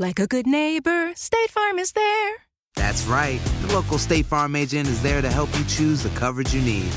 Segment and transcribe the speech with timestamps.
[0.00, 2.34] Like a good neighbor, State Farm is there.
[2.76, 3.40] That's right.
[3.62, 6.88] The local State Farm agent is there to help you choose the coverage you need.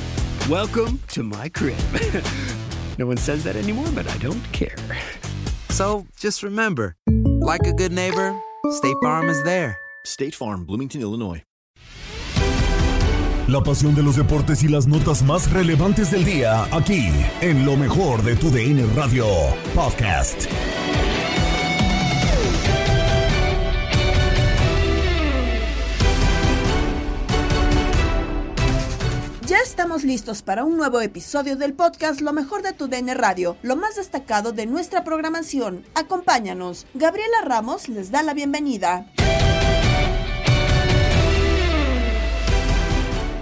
[0.47, 1.79] Welcome to my crib.
[2.99, 4.77] no one says that anymore, but I don't care.
[5.69, 6.95] So just remember
[7.41, 9.79] like a good neighbor, State Farm is there.
[10.05, 11.41] State Farm, Bloomington, Illinois.
[13.47, 17.09] La pasión de los deportes y las notas más relevantes del día, aquí,
[17.41, 19.25] en lo mejor de tu DN Radio
[19.73, 20.45] Podcast.
[29.63, 33.75] Estamos listos para un nuevo episodio del podcast Lo mejor de tu DN Radio, lo
[33.75, 35.85] más destacado de nuestra programación.
[35.93, 36.87] Acompáñanos.
[36.95, 39.05] Gabriela Ramos les da la bienvenida.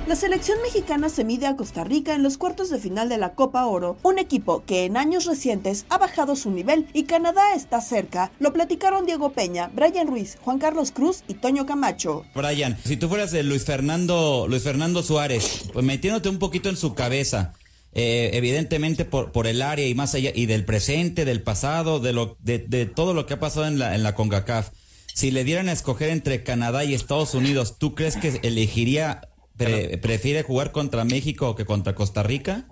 [0.10, 3.36] La selección mexicana se mide a Costa Rica en los cuartos de final de la
[3.36, 7.80] Copa Oro, un equipo que en años recientes ha bajado su nivel y Canadá está
[7.80, 8.32] cerca.
[8.40, 12.26] Lo platicaron Diego Peña, Brian Ruiz, Juan Carlos Cruz y Toño Camacho.
[12.34, 16.96] Brian, si tú fueras Luis Fernando, Luis Fernando Suárez, pues metiéndote un poquito en su
[16.96, 17.54] cabeza,
[17.94, 22.14] eh, evidentemente por, por el área y más allá, y del presente, del pasado, de
[22.14, 24.72] lo, de, de todo lo que ha pasado en la, en la CONCACAF.
[25.14, 29.29] Si le dieran a escoger entre Canadá y Estados Unidos, ¿tú crees que elegiría
[29.60, 32.68] Pre ¿Prefiere jugar contra México que contra Costa Rica?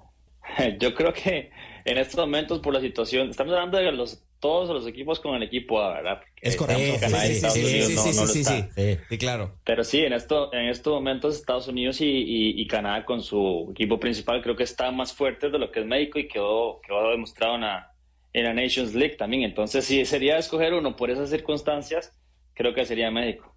[0.79, 1.51] Yo creo que
[1.85, 5.43] en estos momentos, por la situación, estamos hablando de los todos los equipos con el
[5.43, 6.19] equipo A, ¿verdad?
[6.19, 6.99] Porque es correcto.
[6.99, 8.69] Canadá sí, sí, sí, no, sí, no sí, está.
[8.75, 9.57] sí, sí, claro.
[9.63, 13.69] Pero sí, en, esto, en estos momentos Estados Unidos y, y, y, Canadá con su
[13.71, 17.09] equipo principal creo que están más fuertes de lo que es México y quedó, quedó
[17.09, 17.91] demostrado en la,
[18.33, 19.43] en la Nations League también.
[19.43, 22.15] Entonces, si sería escoger uno por esas circunstancias,
[22.53, 23.56] creo que sería México.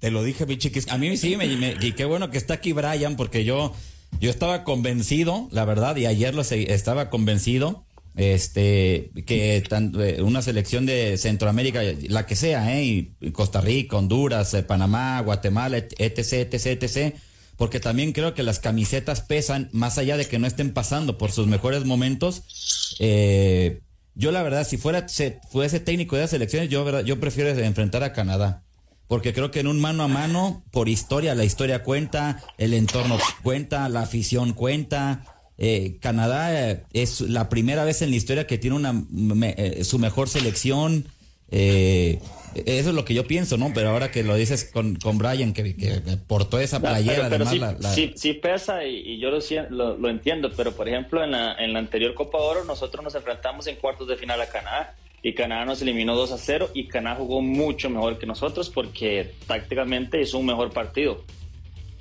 [0.00, 0.88] Te lo dije, mi chiquis.
[0.88, 3.72] A mí sí, me, me, y qué bueno que está aquí Brian, porque yo,
[4.20, 7.84] yo estaba convencido, la verdad, y ayer lo estaba convencido,
[8.16, 12.84] este, que tan, una selección de Centroamérica, la que sea, ¿eh?
[12.84, 17.14] Y Costa Rica, Honduras, eh, Panamá, Guatemala, etc., etc.,
[17.56, 21.32] porque también creo que las camisetas pesan, más allá de que no estén pasando por
[21.32, 22.96] sus mejores momentos.
[23.00, 23.80] Eh,
[24.14, 28.02] yo, la verdad, si fuera, se, fuese técnico de las selecciones, yo, yo prefiero enfrentar
[28.04, 28.64] a Canadá
[29.08, 33.18] porque creo que en un mano a mano, por historia, la historia cuenta, el entorno
[33.42, 35.24] cuenta, la afición cuenta.
[35.56, 39.82] Eh, Canadá eh, es la primera vez en la historia que tiene una me, eh,
[39.82, 41.06] su mejor selección.
[41.50, 42.20] eso
[42.54, 43.72] es lo que yo pienso, ¿no?
[43.74, 47.48] Pero ahora que lo dices con, con Brian, que, que portó esa playera, pero, pero
[47.48, 47.94] además sí, la, la...
[47.94, 51.54] Sí, sí, pesa y, y yo lo, lo, lo, entiendo, pero por ejemplo en la,
[51.54, 55.34] en la anterior Copa Oro nosotros nos enfrentamos en cuartos de final a Canadá y
[55.34, 60.20] Canadá nos eliminó 2 a 0 y Canadá jugó mucho mejor que nosotros porque tácticamente
[60.20, 61.24] hizo un mejor partido.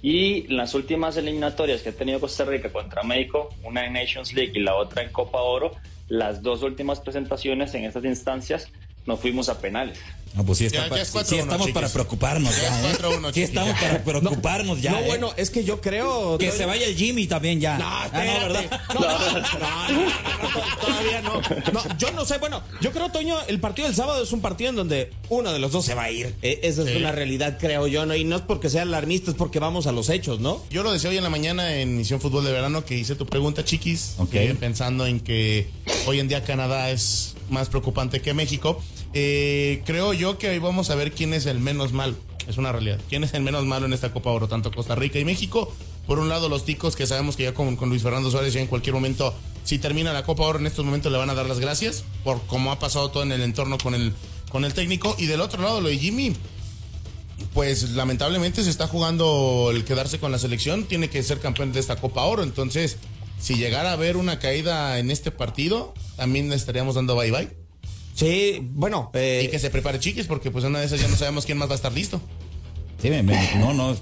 [0.01, 4.51] Y las últimas eliminatorias que ha tenido Costa Rica contra México, una en Nations League
[4.53, 5.71] y la otra en Copa Oro,
[6.07, 8.71] las dos últimas presentaciones en estas instancias
[9.07, 9.98] nos fuimos a penales.
[10.36, 11.74] No, pues sí, está ya, pa, ya sí, sí estamos chiquis.
[11.74, 12.95] para preocuparnos ya, ya ¿eh?
[13.00, 14.92] 4 sí estamos para preocuparnos no, ya.
[14.92, 15.04] No, ¿eh?
[15.07, 17.77] bueno, es que yo creo que se vaya el Jimmy también ya.
[17.77, 18.81] No, ah, no, ¿verdad?
[18.94, 21.42] No, no, no, todavía no.
[21.74, 21.98] no.
[21.98, 24.75] Yo no sé, bueno, yo creo Toño, el partido del sábado es un partido en
[24.75, 26.36] donde uno de los dos se va a ir.
[26.42, 26.95] Eh, esa es sí.
[26.98, 28.15] una realidad, creo yo, ¿no?
[28.15, 30.63] Y no es porque sea alarmista, es porque vamos a los hechos, ¿no?
[30.69, 33.25] Yo lo decía hoy en la mañana en Misión Fútbol de Verano que hice tu
[33.25, 34.54] pregunta, chiquis, okay.
[34.54, 35.68] pensando en que
[36.06, 38.83] hoy en día Canadá es más preocupante que México.
[39.19, 42.15] Eh, creo yo que ahí vamos a ver quién es el menos malo.
[42.47, 42.99] Es una realidad.
[43.09, 44.47] ¿Quién es el menos malo en esta Copa Oro?
[44.47, 45.73] Tanto Costa Rica y México.
[46.05, 48.61] Por un lado, los ticos que sabemos que ya con, con Luis Fernando Suárez ya
[48.61, 49.33] en cualquier momento,
[49.63, 52.41] si termina la Copa Oro en estos momentos le van a dar las gracias por
[52.45, 54.13] cómo ha pasado todo en el entorno con el,
[54.51, 55.15] con el técnico.
[55.17, 56.35] Y del otro lado, lo de Jimmy,
[57.53, 61.79] pues lamentablemente se está jugando el quedarse con la selección, tiene que ser campeón de
[61.79, 62.43] esta Copa Oro.
[62.43, 62.97] Entonces,
[63.39, 67.66] si llegara a haber una caída en este partido, también estaríamos dando bye bye.
[68.17, 69.11] Sí, bueno.
[69.13, 71.57] eh, Y que se prepare chiquis, porque pues una de esas ya no sabemos quién
[71.59, 72.19] más va a estar listo.
[72.99, 73.95] Sí, me- me- no, no.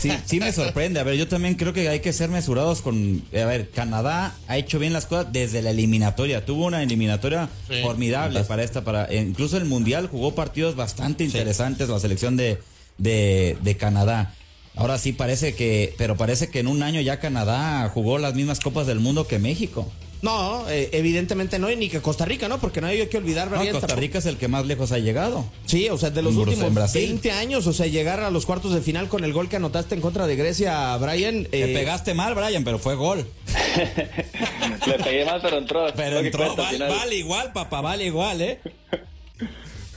[0.00, 0.98] Sí, sí me sorprende.
[1.00, 3.22] A ver, yo también creo que hay que ser mesurados con...
[3.32, 6.44] A ver, Canadá ha hecho bien las cosas desde la eliminatoria.
[6.44, 7.80] Tuvo una eliminatoria Sí.
[7.82, 9.04] formidable para esta, para...
[9.06, 12.58] eh, Incluso el Mundial jugó partidos bastante interesantes la selección de,
[12.98, 14.34] de, de Canadá.
[14.74, 15.94] Ahora sí parece que...
[15.98, 19.38] Pero parece que en un año ya Canadá jugó las mismas Copas del Mundo que
[19.38, 19.90] México.
[20.20, 22.58] No, eh, evidentemente no, y ni que Costa Rica, ¿no?
[22.58, 24.98] Porque no hay que olvidar, No, Brian, Costa Rica es el que más lejos ha
[24.98, 25.44] llegado.
[25.66, 27.06] Sí, o sea, de los En últimos Brasil.
[27.08, 29.94] 20 años, o sea, llegar a los cuartos de final con el gol que anotaste
[29.94, 31.44] en contra de Grecia, Brian.
[31.44, 33.26] Te eh, pegaste mal, Brian, pero fue gol.
[34.86, 35.86] Le pegué mal, pero entró.
[35.94, 38.60] Pero entró, vale, vale igual, papá, vale igual, ¿eh?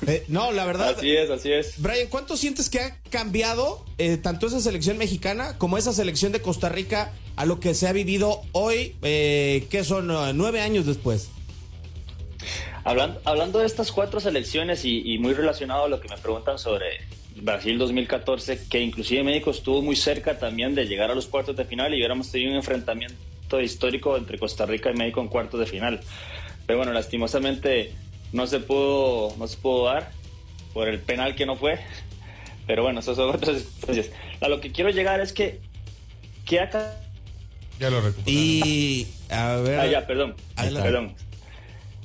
[0.08, 0.96] Eh, no, la verdad.
[0.98, 1.82] Así es, así es.
[1.82, 6.42] Brian, ¿cuánto sientes que ha cambiado eh, tanto esa selección mexicana como esa selección de
[6.42, 10.86] Costa Rica a lo que se ha vivido hoy, eh, que son eh, nueve años
[10.86, 11.30] después?
[12.84, 16.58] Hablando, hablando de estas cuatro selecciones y, y muy relacionado a lo que me preguntan
[16.58, 17.02] sobre
[17.36, 21.66] Brasil 2014, que inclusive México estuvo muy cerca también de llegar a los cuartos de
[21.66, 25.66] final y hubiéramos tenido un enfrentamiento histórico entre Costa Rica y México en cuartos de
[25.66, 26.02] final.
[26.66, 27.92] Pero bueno, lastimosamente
[28.34, 30.12] no se pudo, no se pudo dar
[30.74, 31.80] por el penal que no fue.
[32.68, 34.10] Pero bueno, eso son otras circunstancias.
[34.40, 35.60] A lo que quiero llegar es que,
[36.46, 36.96] ¿qué acá?
[37.80, 38.32] Ya lo recuperé.
[38.32, 39.80] Y, a ver.
[39.80, 40.36] Ah, ya, perdón.
[40.84, 41.16] Perdón.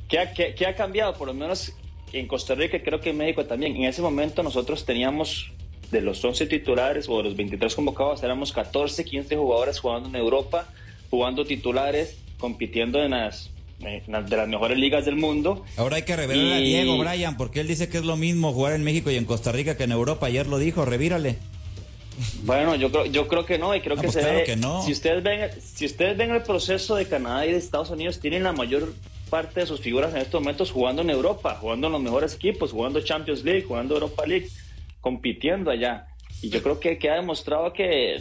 [0.08, 1.14] ¿Qué ha, qué- qué ha cambiado?
[1.14, 1.72] Por lo menos
[2.12, 3.76] en Costa Rica, y creo que en México también.
[3.76, 5.50] En ese momento nosotros teníamos
[5.90, 10.16] de los 11 titulares o de los 23 convocados, éramos 14, 15 jugadores jugando en
[10.16, 10.68] Europa,
[11.10, 15.64] jugando titulares, compitiendo en las- de las mejores ligas del mundo.
[15.76, 18.72] Ahora hay que revelar a Diego, Brian, porque él dice que es lo mismo jugar
[18.72, 20.26] en México y en Costa Rica que en Europa.
[20.26, 21.36] Ayer lo dijo, revírale.
[22.44, 24.44] Bueno, yo creo, yo creo que no, y creo No, que pues se claro ve-
[24.44, 24.82] que no.
[24.82, 28.42] Si ustedes ven, si ustedes ven el proceso de Canadá y de Estados Unidos, tienen
[28.44, 28.94] la mayor
[29.28, 32.72] parte de sus figuras en estos momentos jugando en Europa, jugando en los mejores equipos,
[32.72, 34.48] jugando Champions League, jugando Europa League,
[35.02, 36.06] compitiendo allá.
[36.42, 38.18] Y yo creo que, que ha demostrado que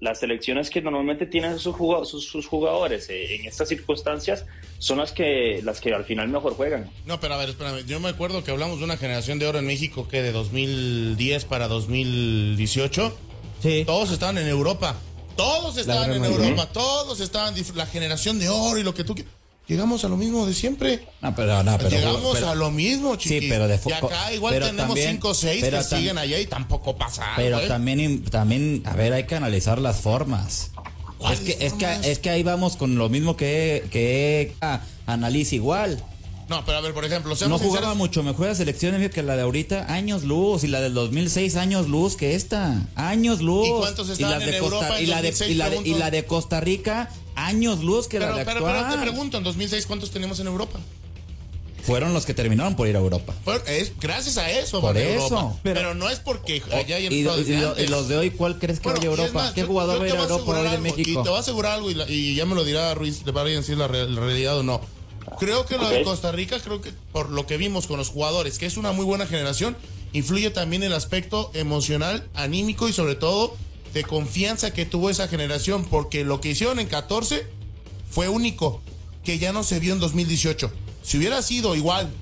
[0.00, 1.74] las selecciones que normalmente tienen sus,
[2.08, 4.46] sus, sus jugadores eh, en estas circunstancias
[4.78, 6.90] son las que, las que al final mejor juegan.
[7.06, 7.84] No, pero a ver, espérame.
[7.86, 11.44] Yo me acuerdo que hablamos de una generación de oro en México que de 2010
[11.46, 13.16] para 2018.
[13.62, 13.82] Sí.
[13.86, 14.96] Todos estaban en Europa.
[15.36, 16.24] Todos estaban en.
[16.24, 16.68] Europa.
[16.72, 17.54] Todos estaban.
[17.54, 19.32] dif- La generación de oro y lo que tú quieras.
[19.68, 21.08] Llegamos a lo mismo de siempre.
[21.20, 23.40] No, pero no, pero Llegamos pero- a lo mismo, chiquis.
[23.42, 26.46] Sí, pero de Y acá igual tenemos también- 5 o 6 que siguen allá y
[26.46, 27.66] tampoco pasa Pero ¿eh?
[27.66, 30.70] también, también, a ver, hay que analizar las formas.
[30.70, 30.70] Es
[31.18, 35.56] ¿Cuáles que, es que, es que ahí vamos con lo mismo que, que ah, analiza
[35.56, 36.02] igual.
[36.48, 37.96] No, pero a ver, por ejemplo, No jugaba sinceros.
[37.96, 41.88] mucho mejor la selección que la de ahorita, años luz, y la del 2006, años
[41.88, 43.66] luz que esta, años luz.
[43.66, 45.76] ¿Y cuántos estaban de en Costa, Europa en y la de, 2006, y, la de,
[45.88, 49.00] y la de Costa Rica, años luz que Pero, la de pero, pero te actual.
[49.02, 50.78] pregunto, en 2006, ¿cuántos tenemos en Europa?
[51.82, 53.32] Fueron los que terminaron por ir a Europa.
[53.44, 55.22] Fue- es gracias a eso, Por eso.
[55.24, 55.56] Europa.
[55.62, 57.90] Pero, Pero- no es porque allá hayan y, y- y lo- y antes.
[57.90, 59.32] los de hoy, ¿cuál crees que Bueno, vaya a Europa?
[59.44, 61.02] más, ¿Qué yo- jugador yo va a ir a Europa hoy de México?
[61.08, 63.30] Y te voy a asegurar algo, y, la- y ya me lo dirá Ruiz, te
[63.30, 64.80] va a decir la, la realidad o no.
[65.38, 66.02] Creo que lo de.
[66.02, 69.04] Costa Rica, creo que por lo que vimos con los jugadores, que es una muy
[69.04, 69.76] buena generación,
[70.12, 73.54] influye también el aspecto emocional, anímico y sobre todo
[73.96, 77.46] de confianza que tuvo esa generación, porque lo que hicieron en 14
[78.10, 78.82] fue único,
[79.24, 80.70] que ya no se vio en 2018.
[81.02, 82.12] Si hubiera sido igual,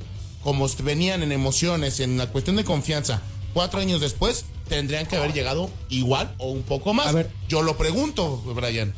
[0.44, 3.22] como venían en emociones, en la cuestión de confianza,
[3.54, 7.08] cuatro años después, tendrían que haber llegado igual o un poco más.
[7.08, 7.30] A ver.
[7.48, 8.94] Yo lo pregunto, Brian.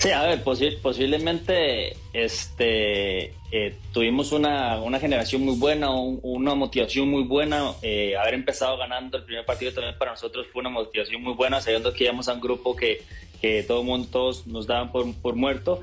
[0.00, 6.54] Sí, a ver, posi- posiblemente este, eh, tuvimos una, una generación muy buena, un- una
[6.54, 7.72] motivación muy buena.
[7.82, 11.60] eh, haber empezado ganando el primer partido también para nosotros fue una motivación muy buena,
[11.60, 13.02] sabiendo que íbamos a un grupo que,
[13.42, 15.80] que todo mundo, todos nos daban por, por muerto.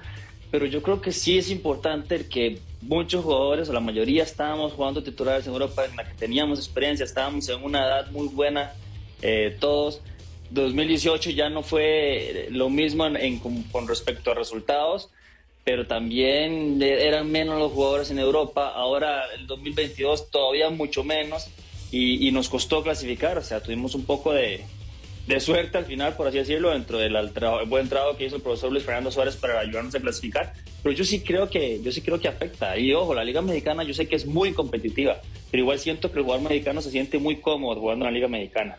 [0.50, 5.04] Pero yo creo que sí es importante que muchos jugadores, o la mayoría, estábamos jugando
[5.04, 8.72] titulares en Europa en la que teníamos experiencia, estábamos en una edad muy buena,
[9.22, 10.02] eh, todos.
[10.52, 13.06] 2018 ya no fue lo mismo
[13.72, 15.10] con, respecto a resultados,
[15.64, 18.70] pero también eran menos los jugadores en Europa.
[18.74, 21.48] Ahora el 2022 todavía mucho menos
[21.92, 23.38] y, nos costó clasificar.
[23.38, 24.64] O sea, tuvimos un poco de,
[25.28, 28.42] de suerte al final, por así decirlo, dentro del tra- buen trabajo que hizo el
[28.42, 30.54] profesor Luis Fernando Suárez para ayudarnos a clasificar.
[30.82, 32.78] pero yo sí creo que yo sí creo que afecta.
[32.78, 35.20] Y ojo, la Liga Mexicana yo sé que es muy competitiva,
[35.52, 38.28] pero igual siento que el jugador mexicano se siente muy cómodo jugando en la Liga
[38.30, 38.78] Mexicana.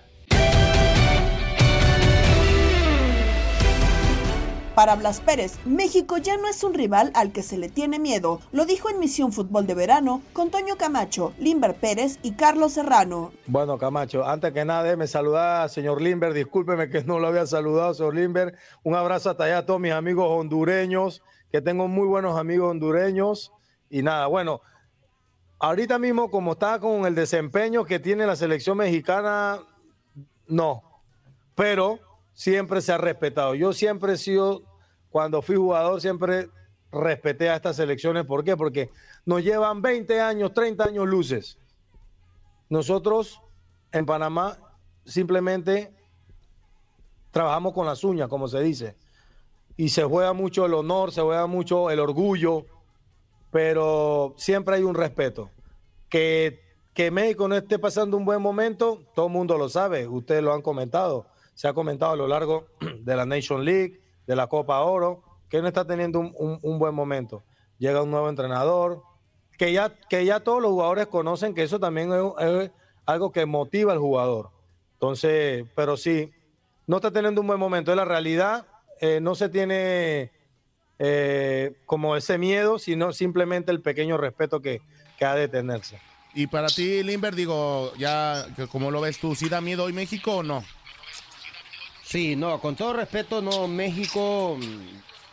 [4.78, 8.38] Para Blas Pérez, México ya no es un rival al que se le tiene miedo.
[8.52, 13.32] Lo dijo en Misión Fútbol de Verano con Toño Camacho, Limber Pérez y Carlos Serrano.
[13.48, 16.32] Bueno, Camacho, antes que nada, me saludar, señor Limber.
[16.32, 18.54] Discúlpeme que no lo había saludado, señor Limber.
[18.84, 23.50] Un abrazo hasta allá a todos mis amigos hondureños, que tengo muy buenos amigos hondureños.
[23.90, 24.60] Y nada, bueno,
[25.58, 29.58] ahorita mismo, como está con el desempeño que tiene la selección mexicana,
[30.46, 30.84] no.
[31.56, 31.98] Pero
[32.38, 33.56] siempre se ha respetado.
[33.56, 34.62] Yo siempre he sido,
[35.10, 36.50] cuando fui jugador, siempre
[36.90, 38.24] respeté a estas selecciones.
[38.24, 38.56] ¿Por qué?
[38.56, 38.90] Porque
[39.24, 41.58] nos llevan 20 años, 30 años luces.
[42.68, 43.40] Nosotros
[43.92, 44.58] en Panamá
[45.04, 45.94] simplemente
[47.30, 48.96] trabajamos con las uñas, como se dice.
[49.76, 52.66] Y se juega mucho el honor, se juega mucho el orgullo,
[53.50, 55.50] pero siempre hay un respeto.
[56.08, 56.60] Que,
[56.94, 60.52] que México no esté pasando un buen momento, todo el mundo lo sabe, ustedes lo
[60.52, 61.26] han comentado
[61.58, 62.68] se ha comentado a lo largo
[63.00, 66.94] de la Nation League, de la Copa Oro, que no está teniendo un, un, buen
[66.94, 67.42] momento.
[67.78, 69.02] Llega un nuevo entrenador,
[69.56, 72.70] que ya, que ya todos los jugadores conocen que eso también es, es
[73.06, 74.50] algo que motiva al jugador.
[74.92, 76.30] Entonces, pero sí,
[76.86, 77.90] no está teniendo un buen momento.
[77.90, 78.66] Es la realidad,
[79.00, 80.30] eh, no se tiene
[80.98, 84.82] eh, como ese miedo, sino simplemente el pequeño respeto que,
[85.18, 85.98] que ha de tenerse.
[86.34, 89.34] Y para ti, Limber, digo, ya, ¿cómo lo ves tú?
[89.34, 90.62] ¿Sí da miedo hoy México o no?
[92.08, 94.58] Sí, no, con todo respeto, no, México,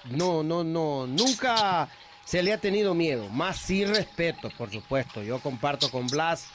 [0.09, 1.87] no, no, no, nunca
[2.25, 5.23] se le ha tenido miedo, más sí respeto, por supuesto.
[5.23, 6.49] Yo comparto con Blas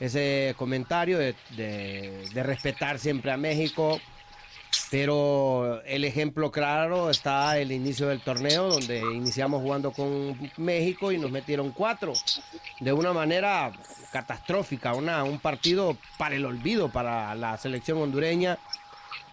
[0.00, 4.00] ese comentario de, de, de respetar siempre a México,
[4.90, 11.18] pero el ejemplo claro está el inicio del torneo, donde iniciamos jugando con México y
[11.18, 12.14] nos metieron cuatro,
[12.80, 13.70] de una manera
[14.10, 18.58] catastrófica, una, un partido para el olvido para la selección hondureña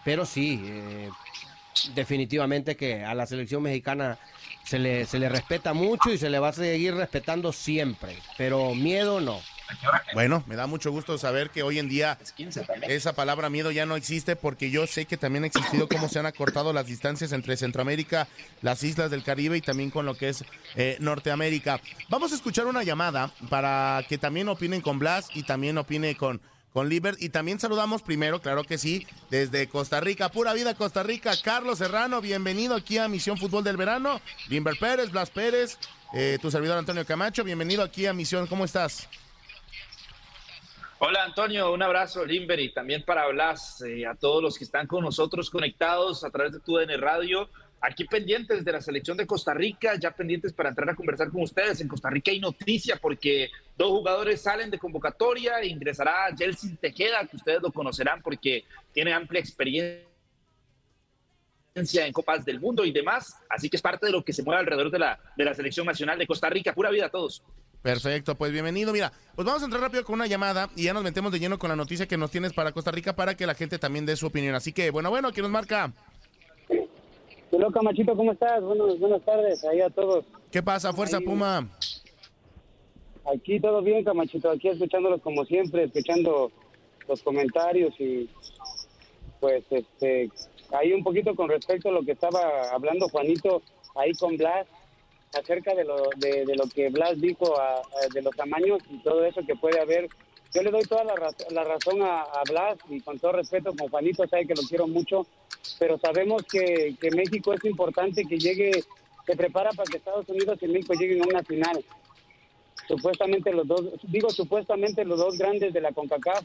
[0.04, 1.10] pero sí, eh,
[1.94, 4.18] definitivamente que a la selección mexicana
[4.64, 8.74] se le, se le respeta mucho y se le va a seguir respetando siempre, pero
[8.74, 9.40] miedo no.
[10.14, 12.18] Bueno, me da mucho gusto saber que hoy en día
[12.88, 16.18] esa palabra miedo ya no existe porque yo sé que también ha existido cómo se
[16.18, 18.28] han acortado las distancias entre Centroamérica,
[18.62, 21.80] las islas del Caribe y también con lo que es eh, Norteamérica.
[22.08, 26.40] Vamos a escuchar una llamada para que también opinen con Blas y también opine con
[26.72, 27.16] con Liber.
[27.18, 31.78] Y también saludamos primero, claro que sí, desde Costa Rica, pura vida Costa Rica, Carlos
[31.78, 34.20] Serrano, bienvenido aquí a Misión Fútbol del Verano.
[34.48, 35.78] Limber Pérez, Blas Pérez,
[36.14, 39.08] eh, tu servidor Antonio Camacho, bienvenido aquí a Misión, ¿cómo estás?
[41.00, 44.88] Hola Antonio, un abrazo Limber y también para Blas, eh, a todos los que están
[44.88, 47.48] con nosotros conectados a través de tu DN Radio
[47.80, 51.42] aquí pendientes de la selección de Costa Rica, ya pendientes para entrar a conversar con
[51.42, 51.80] ustedes.
[51.80, 57.36] En Costa Rica hay noticia porque dos jugadores salen de convocatoria, ingresará Jelsin Tejeda, que
[57.36, 60.06] ustedes lo conocerán porque tiene amplia experiencia
[61.74, 64.60] en Copas del Mundo y demás, así que es parte de lo que se mueve
[64.60, 66.74] alrededor de la, de la selección nacional de Costa Rica.
[66.74, 67.42] Pura vida a todos.
[67.82, 68.92] Perfecto, pues bienvenido.
[68.92, 71.58] Mira, pues vamos a entrar rápido con una llamada y ya nos metemos de lleno
[71.58, 74.16] con la noticia que nos tienes para Costa Rica para que la gente también dé
[74.16, 74.56] su opinión.
[74.56, 75.92] Así que, bueno, bueno, ¿quién nos marca?
[77.58, 78.62] Hola, Camachito, ¿cómo estás?
[78.62, 80.24] Buenas, buenas tardes ahí a todos.
[80.52, 81.68] ¿Qué pasa, Fuerza ahí, Puma?
[83.34, 86.52] Aquí todo bien, Camachito, aquí escuchándolos como siempre, escuchando
[87.08, 88.30] los comentarios y
[89.40, 90.30] pues este,
[90.70, 93.60] ahí un poquito con respecto a lo que estaba hablando Juanito
[93.96, 94.68] ahí con Blas
[95.36, 97.82] acerca de lo, de, de lo que Blas dijo a, a,
[98.14, 100.08] de los tamaños y todo eso que puede haber.
[100.54, 101.14] Yo le doy toda la,
[101.50, 104.86] la razón a, a, Blas y con todo respeto, como Juanito sabe que lo quiero
[104.86, 105.26] mucho,
[105.78, 108.84] pero sabemos que, que México es importante que llegue,
[109.26, 111.84] se prepara para que Estados Unidos y México lleguen a una final.
[112.86, 116.44] Supuestamente los dos, digo supuestamente los dos grandes de la CONCACAF,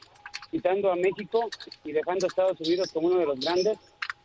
[0.51, 1.49] quitando a México
[1.83, 3.77] y dejando a Estados Unidos como uno de los grandes.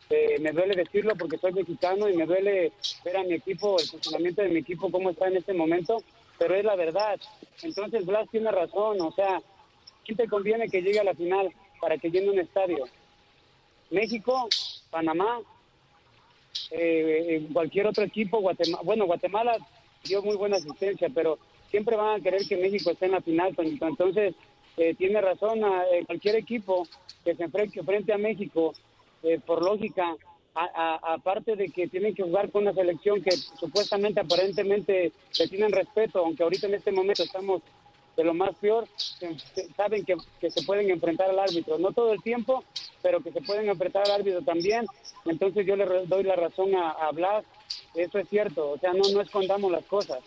[0.09, 2.73] Eh, me duele decirlo porque soy mexicano y me duele
[3.05, 6.03] ver a mi equipo, el funcionamiento de mi equipo, cómo está en este momento,
[6.37, 7.19] pero es la verdad.
[7.61, 9.41] Entonces Blas tiene razón, o sea,
[10.03, 12.85] ¿quién te conviene que llegue a la final para que llene un estadio?
[13.91, 14.49] México,
[14.89, 15.39] Panamá,
[16.71, 19.57] eh, cualquier otro equipo, Guatemala, bueno, Guatemala
[20.03, 21.37] dio muy buena asistencia, pero
[21.69, 24.35] siempre van a querer que México esté en la final, entonces
[24.77, 25.59] eh, tiene razón
[25.91, 26.87] eh, cualquier equipo
[27.23, 28.73] que se enfrente frente a México,
[29.23, 30.15] eh, por lógica,
[30.53, 36.19] aparte de que tienen que jugar con una selección que supuestamente, aparentemente, le tienen respeto,
[36.19, 37.61] aunque ahorita en este momento estamos
[38.19, 38.85] de lo más peor,
[39.77, 42.65] saben que, que, se pueden enfrentar al árbitro, no todo el tiempo,
[43.01, 44.85] pero que se pueden enfrentar al árbitro también.
[45.23, 47.45] Entonces yo le doy la razón a, a Blas
[47.95, 50.19] Eso es cierto, o sea, no, no escondamos las cosas.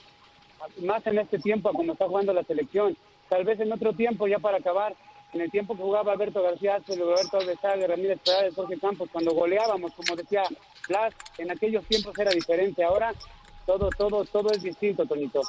[0.79, 2.97] Más en este tiempo, como está jugando la selección.
[3.29, 4.95] Tal vez en otro tiempo, ya para acabar,
[5.35, 9.93] en el tiempo que jugaba Alberto García, Alberto Alvesague, Ramírez Perales, Jorge Campos, cuando goleábamos,
[9.93, 10.45] como decía
[10.89, 12.83] Blas, en aquellos tiempos era diferente.
[12.85, 13.13] Ahora
[13.67, 15.43] todo, todo, todo es distinto, Tonito.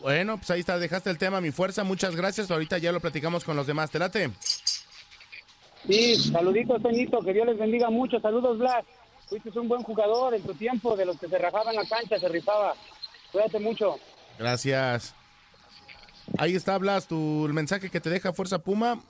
[0.00, 2.50] Bueno, pues ahí está, dejaste el tema, mi fuerza, muchas gracias.
[2.50, 3.90] Ahorita ya lo platicamos con los demás.
[3.90, 4.30] ¿Te late?
[5.86, 8.20] Sí, saluditos, Toñito, que Dios les bendiga mucho.
[8.20, 8.84] Saludos, Blas.
[9.28, 12.28] Fuiste un buen jugador en tu tiempo, de los que se rajaban la cancha, se
[12.28, 12.74] rifaba.
[13.32, 13.96] Cuídate mucho.
[14.38, 15.14] Gracias.
[16.38, 19.00] Ahí está, Blas, tu, el mensaje que te deja Fuerza Puma.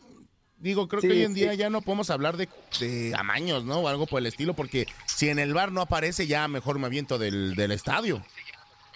[0.58, 1.56] Digo, creo Sí, que hoy en día sí.
[1.58, 2.48] ya no podemos hablar de,
[2.80, 3.80] de amaños, ¿no?
[3.80, 6.86] O algo por el estilo, porque si en el bar no aparece, ya mejor me
[6.86, 8.22] aviento del, del estadio.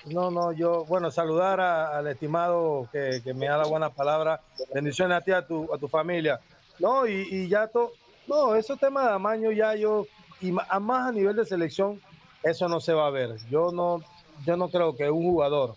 [0.05, 4.41] No, no, yo, bueno, saludar a- al estimado que, me da la buena palabra.
[4.73, 6.41] Bendiciones a ti, a tu, a tu familia.
[6.79, 7.93] No, y, ya todo,
[8.27, 10.07] no, esos temas de amaño ya yo,
[10.41, 12.01] y a más a nivel de selección,
[12.43, 13.37] eso no se va a ver.
[13.51, 14.03] Yo no,
[14.47, 15.75] yo no creo que un jugador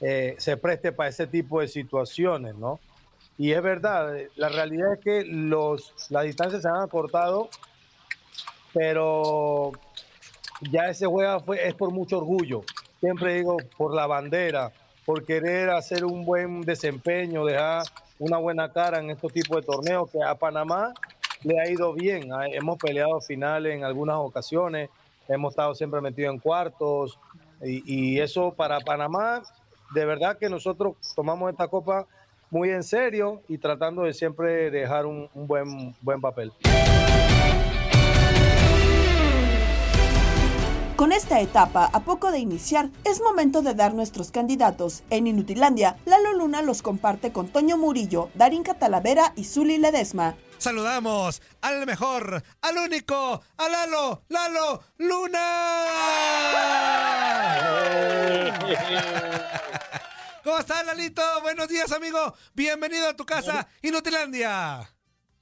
[0.00, 2.78] eh, se preste para ese tipo de situaciones, ¿no?
[3.36, 7.48] Y es verdad, la realidad es que los, las distancias se han acortado,
[8.72, 9.72] pero
[10.70, 12.62] ya ese juega fue, es por mucho orgullo.
[13.00, 14.72] Siempre digo, por la bandera,
[15.04, 17.84] por querer hacer un buen desempeño, dejar
[18.18, 20.92] una buena cara en estos tipos de torneos que a Panamá
[21.44, 22.32] le ha ido bien.
[22.32, 24.90] Ah, Hemos peleado finales en algunas ocasiones,
[25.28, 27.18] hemos estado siempre metidos en cuartos
[27.62, 29.42] y, eso para Panamá,
[29.94, 32.06] de verdad que nosotros tomamos esta copa
[32.50, 36.52] muy en serio y tratando de siempre dejar un, un buen, buen papel.
[40.98, 45.04] Con esta etapa a poco de iniciar, es momento de dar nuestros candidatos.
[45.10, 50.34] En Inutilandia, Lalo Luna los comparte con Toño Murillo, Darín Catalavera y Zuli Ledesma.
[50.58, 55.84] Saludamos al mejor, al único, a Lalo, Lalo Luna.
[60.42, 61.22] ¿Cómo estás, Lalito?
[61.42, 62.34] Buenos días, amigo.
[62.54, 64.97] Bienvenido a tu casa, Inutilandia.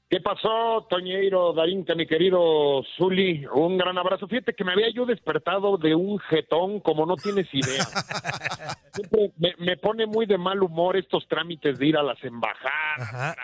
[0.08, 3.44] ¿Qué pasó, Toñeiro, Darinka, mi querido Zuli?
[3.52, 4.28] Un gran abrazo.
[4.28, 7.84] Fíjate que me había yo despertado de un jetón como no tienes idea.
[8.94, 13.36] Siempre me, me pone muy de mal humor estos trámites de ir a las embajadas,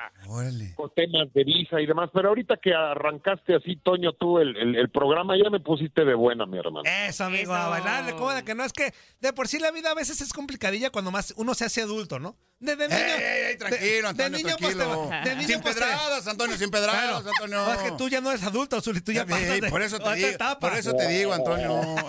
[0.77, 2.11] con temas de visa y demás.
[2.14, 6.14] Pero ahorita que arrancaste así, Toño, tú el, el- el programa, ya me pusiste de
[6.14, 6.83] buena, mi hermano.
[7.09, 8.64] Eso, amigo, a bailarle, ¿cómo de que no?
[8.64, 11.64] Es que de por sí la vida a veces es complicadilla cuando más uno se
[11.64, 12.37] hace adulto, ¿no?
[12.61, 15.09] De, de niño, ey, ey, tranquilo, de- niño, pues, te tranquilo.
[15.11, 17.29] va- de niño, Sin pues, pedradas, Antonio, sin pedradas, Claro.
[17.29, 17.65] Antonio.
[17.67, 19.83] No, es que tú ya no eres adulto, Zuli, tú ya Ey, pasas de por
[19.83, 21.81] eso te digo, por eso te digo, Antonio.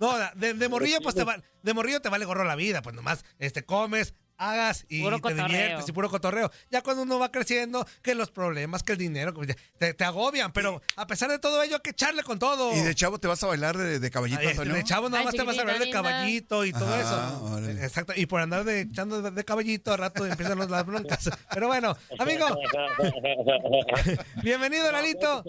[0.00, 2.94] No, de, de morrillo, pues te va- de morrillo te vale gorro la vida, pues
[2.96, 5.46] nomás este comes, hagas y Puro te cotorreo.
[5.46, 6.50] diviertes y puro cotorreo.
[6.70, 10.52] Ya cuando uno va creciendo, que los problemas, que el dinero, que te, te agobian,
[10.52, 12.74] pero a pesar de todo ello hay que echarle con todo.
[12.74, 15.24] ¿Y de chavo te vas a bailar de, de caballito, Ay, de chavo nada Ay,
[15.26, 17.44] más te vas a hablar de caballito y todo Ajá, eso.
[17.44, 17.84] órale.
[17.84, 18.12] Exacto.
[18.16, 21.30] Y por andar de, echando de, de caballito, a rato empiezan las broncas.
[21.52, 22.46] Pero bueno, amigo,
[24.42, 25.44] bienvenido, Lalito.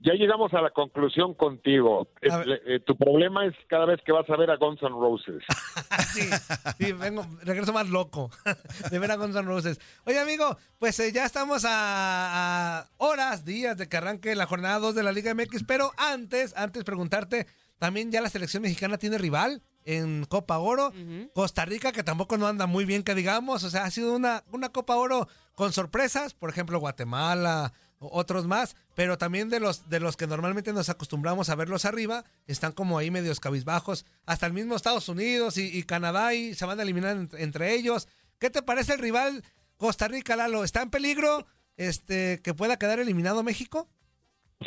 [0.00, 2.08] Ya llegamos a la conclusión contigo.
[2.20, 2.32] Es-
[2.66, 5.42] eh, tu problema es cada vez que vas a ver a Guns N' Roses.
[6.78, 8.30] Sí, vengo, regreso más loco
[8.90, 9.80] de ver a Guns N' Roses.
[10.04, 14.78] Oye, amigo, pues eh, ya estamos a, a horas, días de que arranque la jornada
[14.78, 17.46] 2 de la Liga MX, pero antes, antes preguntarte,
[17.78, 20.92] también ya la selección mexicana tiene rival en Copa Oro.
[21.34, 24.44] Costa Rica, que tampoco no anda muy bien, que digamos, o sea, ha sido una,
[24.52, 30.00] una Copa Oro con sorpresas, por ejemplo, Guatemala, otros más, pero también de los de
[30.00, 34.52] los que normalmente nos acostumbramos a verlos arriba, están como ahí medios cabizbajos, hasta el
[34.52, 38.06] mismo Estados Unidos y, Canadá y se van a eliminar ent- entre ellos.
[38.38, 39.42] ¿Qué te parece el rival
[39.76, 40.62] Costa Rica, Lalo?
[40.64, 43.88] ¿Está en peligro este que pueda quedar eliminado México?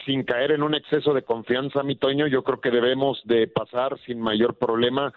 [0.05, 3.99] Sin caer en un exceso de confianza, mi Toño, yo creo que debemos de pasar
[4.05, 5.13] sin mayor problema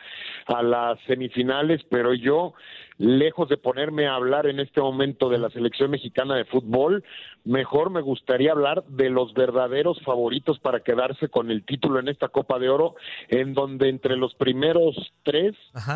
[0.47, 2.55] a las semifinales, pero yo,
[2.99, 7.05] lejos de ponerme a hablar en este momento de la selección mexicana de fútbol,
[7.45, 12.29] mejor me gustaría hablar de los verdaderos favoritos para quedarse con el título en esta
[12.29, 12.97] Copa de Oro,
[13.29, 15.55] en donde entre los primeros tres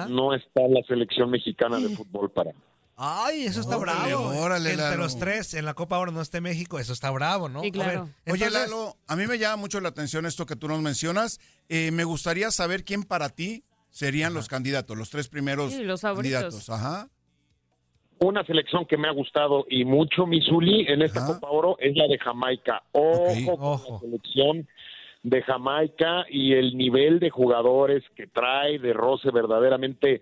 [0.08, 2.52] no está la selección mexicana de fútbol para.
[3.00, 4.28] Ay, eso está Órale, bravo.
[4.40, 4.96] órale, Entre Lalo.
[5.04, 7.60] los tres en la Copa Oro no esté México, eso está bravo, ¿no?
[7.60, 10.80] A ver, Oye, Lalo, a mí me llama mucho la atención esto que tú nos
[10.82, 11.38] mencionas.
[11.68, 16.00] Eh, me gustaría saber quién para ti serían los candidatos, los tres primeros Sí, los
[16.00, 16.40] favoritos.
[16.42, 16.70] candidatos.
[16.70, 17.08] Ajá.
[18.20, 22.08] Una selección que me ha gustado y mucho, Misuli, en esta Copa Oro es la
[22.08, 22.82] de Jamaica.
[22.90, 24.68] Ojo con la selección
[25.22, 30.20] de Jamaica y el nivel de jugadores que trae de roce verdaderamente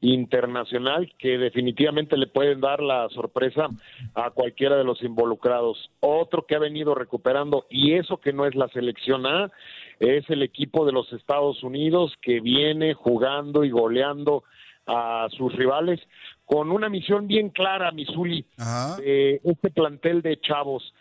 [0.00, 3.68] internacional que definitivamente le pueden dar la sorpresa
[4.14, 5.90] a cualquiera de los involucrados.
[6.00, 9.50] Otro que ha venido recuperando y eso que no es la selección A
[9.98, 14.44] es el equipo de los Estados Unidos que viene jugando y goleando
[14.86, 16.00] a sus rivales
[16.44, 18.46] con una misión bien clara, Misuli,
[19.02, 20.94] eh, este plantel de chavos.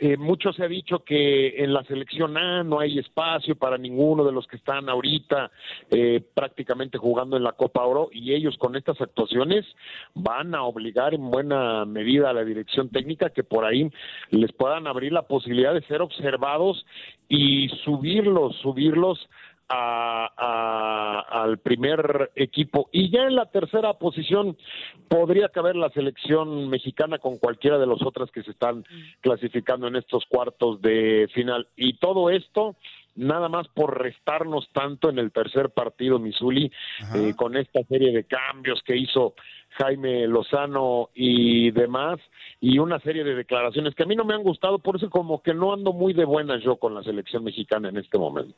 [0.00, 4.24] Eh, mucho se ha dicho que en la selección A no hay espacio para ninguno
[4.24, 5.52] de los que están ahorita
[5.88, 9.64] eh, prácticamente jugando en la Copa Oro y ellos con estas actuaciones
[10.14, 13.88] van a obligar en buena medida a la dirección técnica que por ahí
[14.30, 16.84] les puedan abrir la posibilidad de ser observados
[17.28, 19.28] y subirlos, subirlos
[19.68, 22.88] a, al primer equipo.
[22.92, 24.56] Y ya en la tercera posición
[25.08, 28.84] podría caber la selección mexicana con cualquiera de las otras que se están
[29.20, 31.68] clasificando en estos cuartos de final.
[31.76, 32.76] Y todo esto
[33.14, 36.70] nada más por restarnos tanto en el tercer partido Misuli
[37.14, 39.34] eh, con esta serie de cambios que hizo
[39.78, 42.20] Jaime Lozano y demás,
[42.60, 45.42] y una serie de declaraciones que a mí no me han gustado, por eso como
[45.42, 48.54] que no ando muy de buenas yo con la selección mexicana en este momento.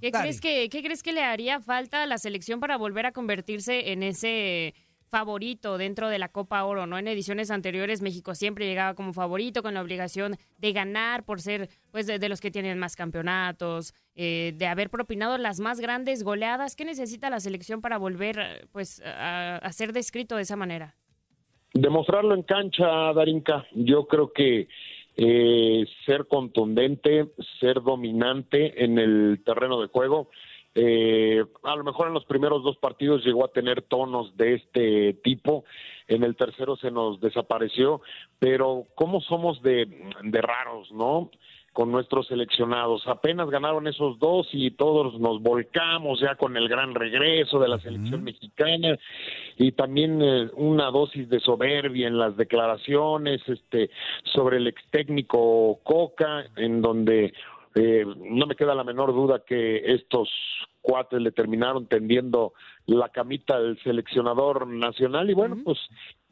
[0.00, 3.12] ¿Qué crees, que, ¿Qué crees que le haría falta a la selección para volver a
[3.12, 4.74] convertirse en ese
[5.08, 6.98] favorito dentro de la Copa Oro, ¿no?
[6.98, 11.68] En ediciones anteriores México siempre llegaba como favorito con la obligación de ganar por ser
[11.90, 16.76] pues de, los que tienen más campeonatos, eh, de haber propinado las más grandes goleadas.
[16.76, 20.94] ¿Qué necesita la selección para volver pues a, ser descrito de esa manera?
[21.72, 23.66] Demostrarlo en cancha, Darinka.
[23.72, 24.68] Yo creo que
[25.16, 27.28] eh, ser contundente,
[27.60, 30.30] ser dominante en el terreno de juego
[30.76, 35.14] eh, a lo mejor en los primeros dos partidos llegó a tener tonos de este
[35.24, 35.64] tipo,
[36.06, 38.02] en el tercero se nos desapareció,
[38.38, 39.86] pero ¿cómo somos de,
[40.22, 41.30] de raros, no?
[41.76, 43.06] con nuestros seleccionados.
[43.06, 47.78] Apenas ganaron esos dos y todos nos volcamos ya con el gran regreso de la
[47.78, 48.98] selección mexicana
[49.58, 53.90] y también eh, una dosis de soberbia en las declaraciones este
[54.24, 57.34] sobre el ex técnico Coca en donde
[57.76, 60.30] eh, no me queda la menor duda que estos
[60.80, 62.54] cuates le terminaron tendiendo
[62.86, 65.78] la camita al seleccionador nacional y bueno, pues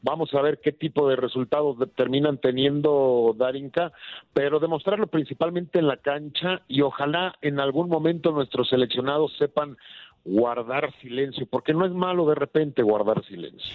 [0.00, 3.92] vamos a ver qué tipo de resultados terminan teniendo Darinka,
[4.32, 9.76] pero demostrarlo principalmente en la cancha y ojalá en algún momento nuestros seleccionados sepan
[10.24, 13.74] guardar silencio, porque no es malo de repente guardar silencio.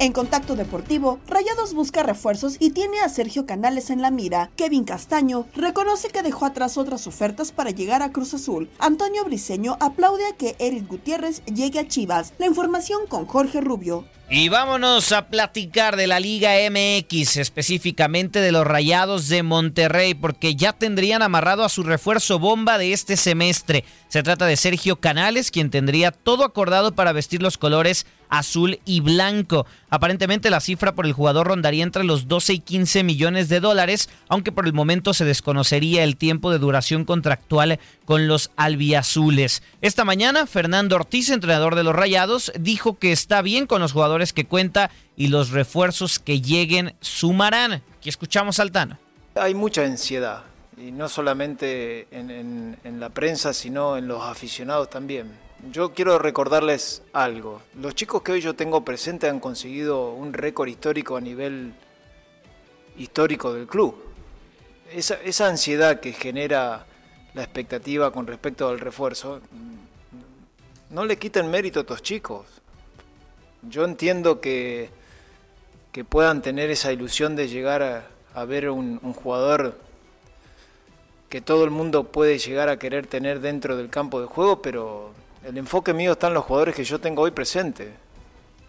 [0.00, 4.50] En Contacto Deportivo, Rayados busca refuerzos y tiene a Sergio Canales en la mira.
[4.56, 8.68] Kevin Castaño reconoce que dejó atrás otras ofertas para llegar a Cruz Azul.
[8.80, 12.34] Antonio Briseño aplaude a que Eric Gutiérrez llegue a Chivas.
[12.38, 14.04] La información con Jorge Rubio.
[14.30, 20.56] Y vámonos a platicar de la Liga MX, específicamente de los Rayados de Monterrey, porque
[20.56, 23.84] ya tendrían amarrado a su refuerzo bomba de este semestre.
[24.08, 28.06] Se trata de Sergio Canales, quien tendría todo acordado para vestir los colores
[28.38, 29.66] azul y blanco.
[29.90, 34.08] Aparentemente la cifra por el jugador rondaría entre los 12 y 15 millones de dólares,
[34.28, 39.62] aunque por el momento se desconocería el tiempo de duración contractual con los albiazules.
[39.80, 44.32] Esta mañana, Fernando Ortiz, entrenador de los Rayados, dijo que está bien con los jugadores
[44.32, 47.82] que cuenta y los refuerzos que lleguen sumarán.
[47.98, 48.98] Aquí escuchamos al Tano.
[49.36, 50.44] Hay mucha ansiedad,
[50.76, 57.02] y no solamente en, en la prensa, sino en los aficionados también yo quiero recordarles
[57.12, 57.62] algo.
[57.80, 61.74] Los chicos que hoy yo tengo presente han conseguido un récord histórico a nivel
[62.96, 63.96] histórico del club.
[64.92, 66.86] Esa, ansiedad que genera
[67.34, 69.40] la expectativa con respecto al refuerzo,
[70.90, 72.46] no le quiten mérito a estos chicos.
[73.62, 74.90] Yo entiendo que,
[75.90, 77.82] que puedan tener esa ilusión de llegar
[78.34, 79.78] a, ver un jugador
[81.28, 85.12] que todo el mundo puede llegar a querer tener dentro del campo de juego, pero
[85.44, 87.92] el enfoque mío está en los jugadores que yo tengo hoy presente.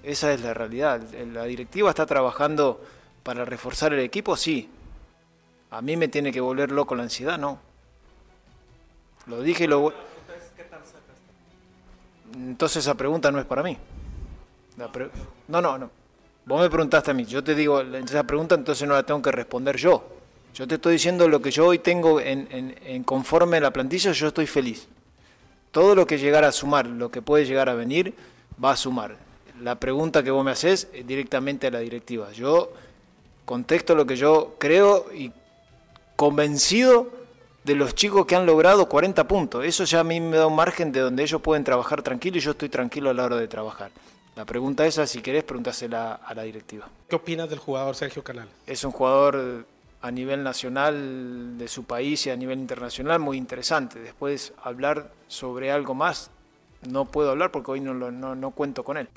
[0.04, 1.02] Esa es la realidad.
[1.34, 2.82] La directiva está trabajando
[3.24, 4.70] para reforzar el equipo, sí,
[5.72, 7.60] A mí me tiene que volver loco la ansiedad, no.
[9.26, 9.92] Lo dije y lo...
[12.36, 13.78] Entonces esa pregunta no es para mí.
[15.48, 15.90] No, no, no.
[16.46, 19.32] Vos me preguntaste a mí, yo te digo, esa pregunta entonces no la tengo que
[19.32, 20.04] responder yo.
[20.54, 24.46] Yo te estoy diciendo lo que yo hoy tengo en, conforme la plantilla, yo estoy
[24.46, 24.88] feliz.
[25.76, 28.14] Todo lo que llegara a sumar, lo que puede llegar a venir,
[28.64, 29.18] va a sumar.
[29.62, 32.32] La pregunta que vos me haces es directamente a la directiva.
[32.32, 32.72] Yo
[33.44, 35.34] contesto lo que yo creo y
[36.16, 37.10] convencido
[37.66, 39.66] de los chicos que han logrado 40 puntos.
[39.66, 42.40] Eso ya a mí me da un margen de donde ellos pueden trabajar tranquilo y
[42.40, 43.92] yo estoy tranquilo a la hora de trabajar.
[44.38, 46.88] La pregunta esa, si querés, pregúntasela a la directiva.
[47.10, 48.54] ¿Qué opinas del jugador Sergio Canales?
[48.66, 49.66] Es un jugador
[50.06, 53.98] a nivel nacional de su país y a nivel internacional muy interesante.
[54.00, 56.30] Después hablar sobre algo más,
[56.88, 59.10] no puedo hablar porque hoy no, no, no cuento con él.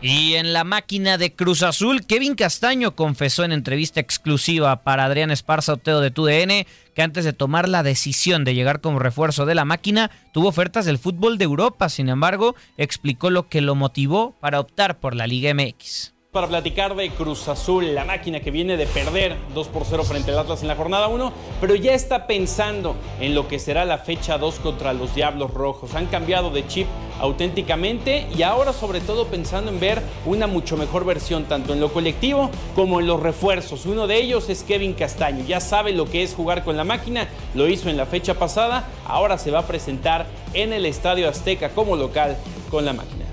[0.00, 5.30] Y en la máquina de Cruz Azul, Kevin Castaño confesó en entrevista exclusiva para Adrián
[5.30, 9.54] Esparza Oteo de TUDN que antes de tomar la decisión de llegar como refuerzo de
[9.54, 11.90] la máquina, tuvo ofertas del fútbol de Europa.
[11.90, 16.96] Sin embargo, explicó lo que lo motivó para optar por la Liga MX para platicar
[16.96, 20.62] de Cruz Azul, la máquina que viene de perder 2 por 0 frente al Atlas
[20.62, 24.56] en la jornada 1, pero ya está pensando en lo que será la fecha 2
[24.56, 25.94] contra los Diablos Rojos.
[25.94, 26.88] Han cambiado de chip
[27.20, 31.92] auténticamente y ahora sobre todo pensando en ver una mucho mejor versión tanto en lo
[31.92, 33.86] colectivo como en los refuerzos.
[33.86, 37.28] Uno de ellos es Kevin Castaño, ya sabe lo que es jugar con la máquina,
[37.54, 41.68] lo hizo en la fecha pasada, ahora se va a presentar en el Estadio Azteca
[41.68, 42.36] como local
[42.72, 43.23] con la máquina.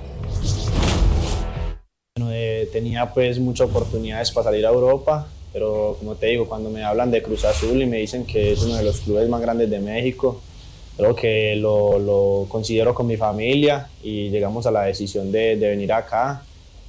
[2.71, 7.11] Tenía pues muchas oportunidades para salir a Europa, pero como te digo, cuando me hablan
[7.11, 9.79] de Cruz Azul y me dicen que es uno de los clubes más grandes de
[9.79, 10.39] México,
[10.95, 15.69] creo que lo, lo considero con mi familia y llegamos a la decisión de, de
[15.69, 16.43] venir acá.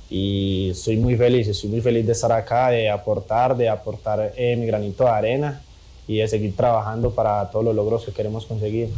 [0.09, 4.55] Y estoy muy feliz, estoy muy feliz de estar acá, de aportar, de aportar eh,
[4.57, 5.63] mi granito de arena
[6.07, 8.91] y de seguir trabajando para todos los logros que queremos conseguir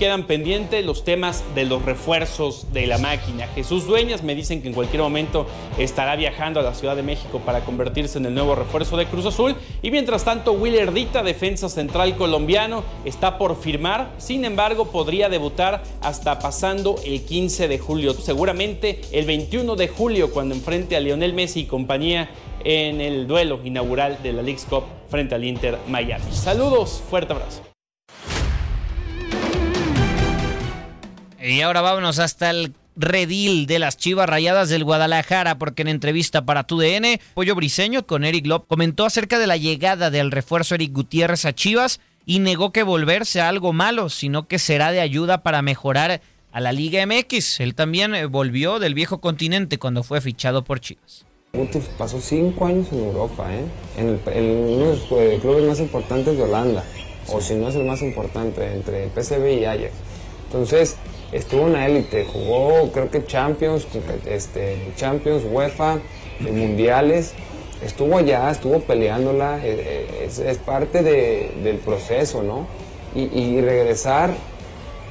[0.00, 3.46] quedan pendientes los temas de los refuerzos de la máquina.
[3.48, 7.42] Jesús Dueñas me dicen que en cualquier momento estará viajando a la Ciudad de México
[7.44, 9.54] para convertirse en el nuevo refuerzo de Cruz Azul.
[9.82, 14.10] Y mientras tanto, Willer Dita, defensa central colombiano, está por firmar.
[14.16, 18.14] Sin embargo, podría debutar hasta pasando el 15 de julio.
[18.14, 22.30] Seguramente el 21 de julio, cuando enfrente a Lionel Messi y compañía
[22.64, 26.32] en el duelo inaugural de la League's Cup frente al Inter Miami.
[26.32, 27.69] Saludos, fuerte abrazo.
[31.42, 36.44] Y ahora vámonos hasta el redil de las Chivas Rayadas del Guadalajara, porque en entrevista
[36.44, 40.92] para TUDN, Pollo Briseño con Eric Lop comentó acerca de la llegada del refuerzo Eric
[40.92, 45.42] Gutiérrez a Chivas y negó que volver sea algo malo, sino que será de ayuda
[45.42, 46.20] para mejorar
[46.52, 47.60] a la Liga MX.
[47.60, 51.24] Él también eh, volvió del viejo continente cuando fue fichado por Chivas.
[51.96, 53.64] pasó cinco años en Europa, ¿eh?
[53.96, 56.84] en, uno de los eh, clubes más importantes de Holanda,
[57.28, 59.92] o si no es el más importante, entre PSV y Ajax.
[60.46, 60.96] Entonces,
[61.32, 63.86] estuvo en la élite, jugó creo que Champions,
[64.26, 65.98] este, Champions, UEFA,
[66.40, 67.34] Mundiales,
[67.84, 72.66] estuvo allá, estuvo peleándola, eh, eh, es, parte del proceso, ¿no?
[73.14, 74.30] Y, regresar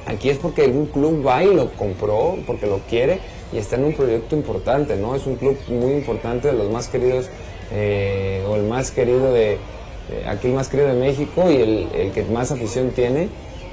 [0.06, 3.18] aquí es porque un club va y lo compró, porque lo quiere
[3.52, 5.14] y está en un proyecto importante, ¿no?
[5.14, 7.28] Es un club muy importante, de los más queridos,
[7.72, 9.58] eh, o el más querido de,
[10.26, 13.28] aquí el más querido de México y el que más afición tiene.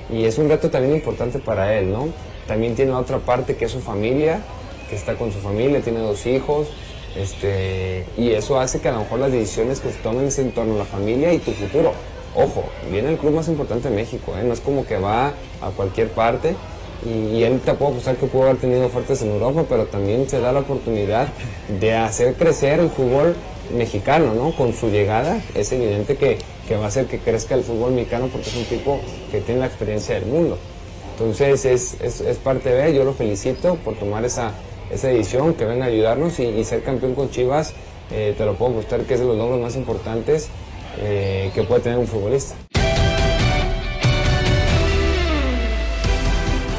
[0.09, 2.07] Y es un reto también importante para él, ¿no?
[2.47, 4.41] También tiene otra parte que es su familia,
[4.89, 6.67] que está con su familia, tiene dos hijos,
[7.17, 10.75] este, y eso hace que a lo mejor las decisiones que se tomen en torno
[10.75, 11.93] a la familia y tu futuro.
[12.35, 14.43] Ojo, viene el club más importante de México, ¿eh?
[14.43, 16.55] no es como que va a cualquier parte.
[17.05, 20.39] Y, él te puedo acusar que pudo haber tenido ofertas en Europa, pero también se
[20.39, 21.27] da la oportunidad
[21.79, 23.35] de hacer crecer el fútbol
[23.75, 24.55] mexicano, ¿no?
[24.55, 28.27] Con su llegada es evidente que, que va a hacer que crezca el fútbol mexicano
[28.31, 28.99] porque es un tipo
[29.31, 30.57] que tiene la experiencia del mundo.
[31.19, 34.51] Entonces es, es, parte de, yo lo felicito por tomar esa,
[34.91, 37.73] esa decisión, que venga a ayudarnos y, ser campeón con Chivas,
[38.11, 40.49] eh, te lo puedo gustar que es de los logros más importantes
[40.99, 42.55] eh, que puede tener un futbolista.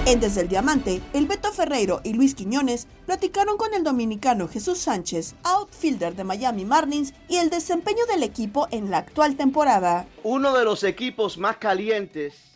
[0.07, 4.79] En Desde el Diamante, el Beto Ferreiro y Luis Quiñones platicaron con el dominicano Jesús
[4.79, 10.07] Sánchez, outfielder de Miami Marlins, y el desempeño del equipo en la actual temporada.
[10.23, 12.49] Uno de los equipos más calientes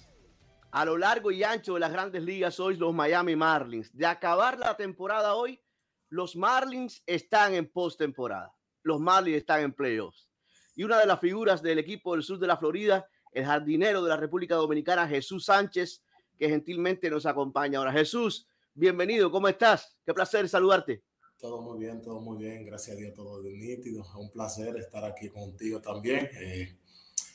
[0.73, 3.95] a lo largo y ancho de las grandes ligas hoy los Miami Marlins.
[3.95, 5.61] De acabar la temporada hoy,
[6.09, 8.55] los Marlins están en postemporada.
[8.83, 10.29] Los Marlins están en playoffs.
[10.75, 14.09] Y una de las figuras del equipo del sur de la Florida, el jardinero de
[14.09, 16.03] la República Dominicana, Jesús Sánchez,
[16.39, 17.93] que gentilmente nos acompaña ahora.
[17.93, 19.99] Jesús, bienvenido, ¿cómo estás?
[20.07, 21.05] Qué placer saludarte.
[21.39, 22.65] Todo muy bien, todo muy bien.
[22.65, 24.03] Gracias a Dios, todo nítido.
[24.03, 26.31] Es un placer estar aquí contigo también.
[26.41, 26.79] Eh,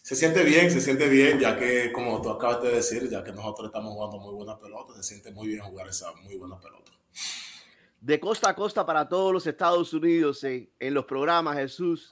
[0.08, 3.34] se siente bien, se siente bien, ya que, como tú acabas de decir, ya que
[3.34, 6.93] nosotros estamos jugando muy buena pelota, se siente muy bien jugar esa muy buena pelota.
[8.00, 12.10] De costa a costa para todos los Estados Unidos, en, los programas, Jesús,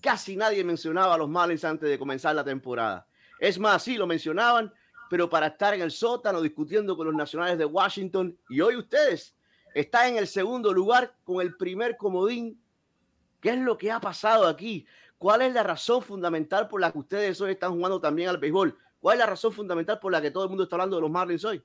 [0.00, 3.04] casi nadie mencionaba a los Marlins antes de comenzar la temporada.
[3.40, 4.72] Es más, sí lo mencionaban,
[5.10, 9.34] pero para estar en el sótano discutiendo con los nacionales de Washington, y hoy ustedes
[9.74, 12.56] están en el segundo lugar con el primer comodín.
[13.40, 14.86] ¿Qué es lo que ha pasado aquí?
[15.24, 18.76] ¿Cuál es la razón fundamental por la que ustedes hoy están jugando también al béisbol?
[19.00, 21.10] ¿Cuál es la razón fundamental por la que todo el mundo está hablando de los
[21.10, 21.62] Marlins hoy?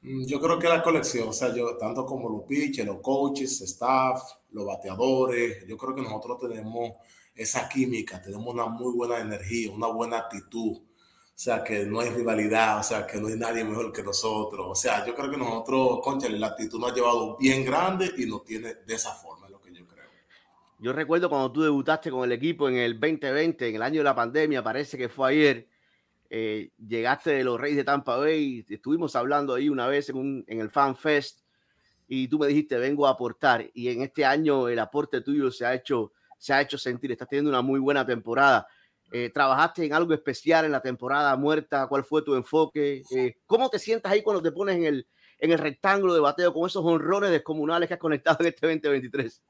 [0.00, 3.60] Mm, yo creo que la colección, o sea, yo, tanto como los pitchers, los coaches,
[3.60, 6.92] staff, los bateadores, yo creo que nosotros tenemos
[7.34, 10.78] esa química, tenemos una muy buena energía, una buena actitud.
[10.78, 10.82] O
[11.34, 14.66] sea, que no hay rivalidad, o sea, que no hay nadie mejor que nosotros.
[14.66, 18.24] O sea, yo creo que nosotros, concha, la actitud nos ha llevado bien grande y
[18.24, 20.08] nos tiene de esa forma, es lo que yo creo.
[20.78, 24.04] Yo recuerdo cuando tú debutaste con el equipo en el 2020, en el año de
[24.04, 25.68] la pandemia, parece que fue ayer.
[26.30, 30.44] Eh, llegaste de los Reyes de Tampa Bay, estuvimos hablando ahí una vez en, un,
[30.48, 31.40] en el Fan Fest
[32.08, 33.70] y tú me dijiste, vengo a aportar.
[33.72, 37.28] Y en este año el aporte tuyo se ha hecho, se ha hecho sentir, estás
[37.28, 38.66] teniendo una muy buena temporada.
[39.12, 41.86] Eh, ¿Trabajaste en algo especial en la temporada muerta?
[41.86, 43.02] ¿Cuál fue tu enfoque?
[43.14, 45.06] Eh, ¿Cómo te sientas ahí cuando te pones en el,
[45.44, 49.42] en el rectángulo de bateo con esos honrones descomunales que has conectado en este 2023?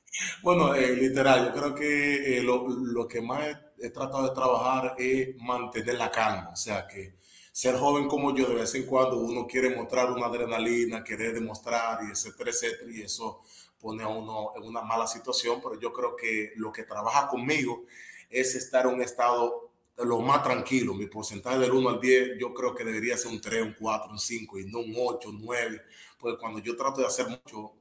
[0.43, 3.47] Bueno, eh, literal, yo creo que eh, lo, que más
[3.79, 7.15] he, tratado de trabajar es mantener la calma, o sea que
[7.53, 12.01] ser joven como yo, de vez en cuando uno quiere mostrar una adrenalina, quiere demostrar
[12.05, 13.43] y etcétera, etcétera, y eso
[13.81, 17.85] pone a uno en una mala situación, pero yo creo que lo que trabaja conmigo
[18.31, 19.64] es estar en un estado
[19.99, 20.95] lo más tranquilo.
[20.95, 24.13] Mi porcentaje del 1 al 10 yo creo que debería ser un 3, un 4,
[24.13, 25.83] un 5 y no un 8, un 9.
[26.19, 27.75] Porque cuando yo trato de hacer mucho,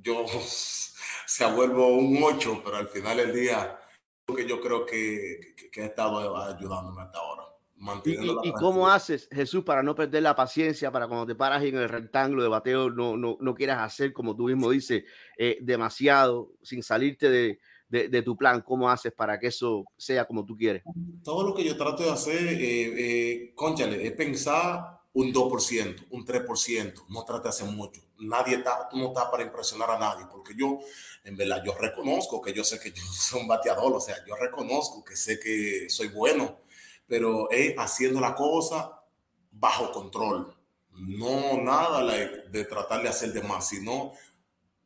[0.00, 0.24] yo
[1.26, 3.78] se vuelvo un 8, pero al final del día
[4.34, 7.42] que yo creo que, que, que ha estado ayudándome hasta ahora.
[8.04, 11.64] ¿Y, y, ¿Y, cómo haces, Jesús, para no perder la paciencia, para cuando te paras
[11.64, 15.02] en el rectángulo de bateo no, no, no quieras hacer, como tú mismo dices,
[15.36, 17.58] eh, demasiado, sin salirte de,
[17.92, 18.62] de, tu plan?
[18.62, 20.82] ¿Cómo haces para que eso sea como tú quieres?
[21.22, 26.24] Todo lo que yo trato de hacer, eh, eh, conchale, es pensar un 2%, un
[26.24, 28.00] 3%, no trate de hacer mucho.
[28.18, 30.78] Nadie está, tú no estás para impresionar a nadie, porque yo,
[31.22, 34.36] en verdad, yo reconozco que yo sé que yo soy un bateador, o sea, yo
[34.36, 36.60] reconozco que sé que soy bueno,
[37.06, 39.02] pero es haciendo la cosa
[39.50, 40.56] bajo control.
[40.92, 44.12] No nada de tratar de hacer de más, sino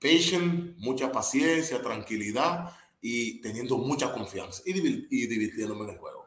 [0.01, 6.26] patient, mucha paciencia, tranquilidad y teniendo mucha confianza y, y divirtiéndome en el juego.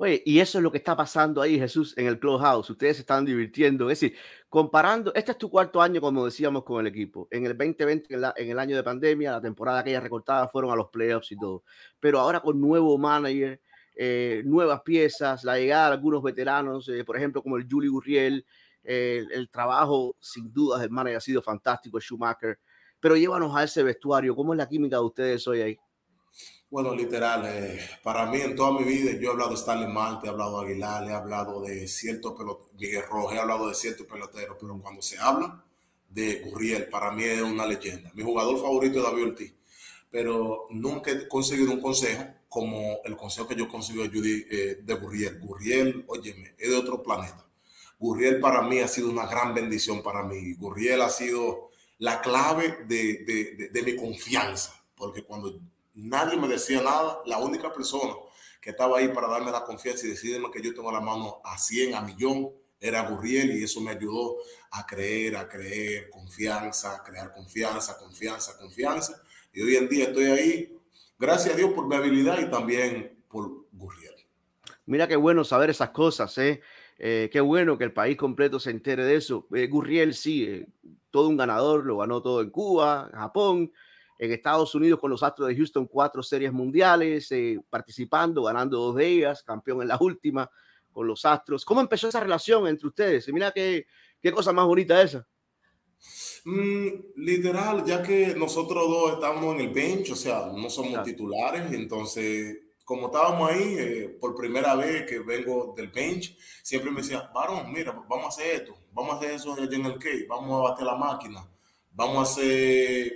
[0.00, 2.70] Oye, y eso es lo que está pasando ahí, Jesús, en el Clubhouse.
[2.70, 3.90] Ustedes se están divirtiendo.
[3.90, 4.16] Es decir,
[4.48, 7.26] comparando, este es tu cuarto año, como decíamos, con el equipo.
[7.32, 10.70] En el 2020, en, la, en el año de pandemia, la temporada aquella recortada fueron
[10.70, 11.64] a los playoffs y todo.
[11.98, 13.60] Pero ahora con nuevo manager,
[13.96, 18.46] eh, nuevas piezas, la llegada de algunos veteranos, eh, por ejemplo, como el Juli Gurriel,
[18.84, 22.60] eh, el trabajo, sin dudas, del manager ha sido fantástico, Schumacher.
[23.00, 24.34] Pero llévanos a ese vestuario.
[24.34, 25.78] ¿Cómo es la química de ustedes hoy ahí?
[26.70, 30.26] Bueno, literal, eh, para mí en toda mi vida yo he hablado de Stanley Marte,
[30.26, 34.06] he hablado de Aguilar, he hablado de ciertos peloteros, Miguel Rojo, he hablado de ciertos
[34.06, 35.64] peloteros, pero cuando se habla
[36.10, 38.10] de Gurriel, para mí es una leyenda.
[38.14, 39.54] Mi jugador favorito es David Ortiz,
[40.10, 44.78] pero nunca he conseguido un consejo como el consejo que yo conseguí de, Judy, eh,
[44.82, 45.40] de Gurriel.
[45.40, 47.46] Gurriel, óyeme, es de otro planeta.
[47.98, 50.52] Gurriel para mí ha sido una gran bendición para mí.
[50.54, 51.67] Gurriel ha sido
[51.98, 55.60] la clave de, de, de, mi confianza, porque cuando
[55.94, 57.20] nadie me decía nada.
[57.26, 58.14] La única persona
[58.60, 61.58] que estaba ahí para darme la confianza y decirme que yo tengo la mano a
[61.58, 64.36] 100, a millón, era Gurriel y eso me ayudó
[64.70, 69.20] a creer, a creer, confianza, a crear confianza, confianza, confianza.
[69.52, 70.78] Y hoy en día estoy ahí,
[71.18, 74.14] gracias a Dios por mi habilidad y también por Gurriel.
[74.86, 76.60] Mira qué bueno saber esas cosas, ¿eh?
[77.00, 79.46] Eh, qué bueno que el país completo se entere de eso.
[79.54, 80.66] Eh, Gurriel sí, eh,
[81.18, 83.72] todo un ganador, lo ganó todo en Cuba, en Japón,
[84.20, 88.94] en Estados Unidos con los Astros de Houston, cuatro series mundiales, eh, participando, ganando dos
[88.94, 90.48] de ellas, campeón en la última
[90.92, 91.64] con los Astros.
[91.64, 93.26] ¿Cómo empezó esa relación entre ustedes?
[93.26, 93.86] Y mira qué,
[94.20, 95.26] qué cosa más bonita esa.
[96.44, 101.04] Mm, literal, ya que nosotros dos estábamos en el bench, o sea, no somos claro.
[101.04, 102.58] titulares, entonces,
[102.88, 107.70] como estábamos ahí eh, por primera vez que vengo del bench, siempre me decía, varón,
[107.70, 110.86] mira, vamos a hacer esto, vamos a hacer eso en el K, vamos a bater
[110.86, 111.46] la máquina,
[111.90, 113.12] vamos a hacer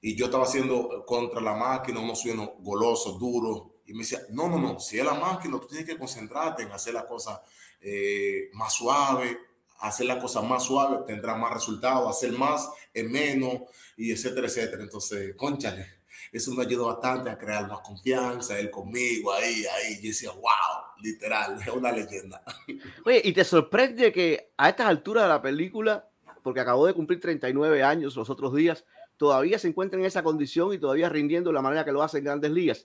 [0.00, 4.48] y yo estaba haciendo contra la máquina, uno sueno goloso, duro, y me decía, no,
[4.48, 7.40] no, no, si es la máquina, tú tienes que concentrarte en hacer la cosa
[7.80, 9.38] eh, más suave,
[9.78, 13.60] hacer la cosa más suave, tendrá más resultados, hacer más en menos,
[13.96, 14.82] y etcétera, etcétera.
[14.82, 16.02] Entonces, conchale,
[16.34, 19.94] eso me ayudó bastante a crear más confianza, él conmigo, ahí, ahí.
[20.02, 22.42] Yo decía, wow, literal, es una leyenda.
[23.04, 26.08] Oye, ¿y te sorprende que a estas alturas de la película,
[26.42, 28.84] porque acabó de cumplir 39 años los otros días,
[29.16, 32.18] todavía se encuentra en esa condición y todavía rindiendo de la manera que lo hace
[32.18, 32.84] en grandes ligas?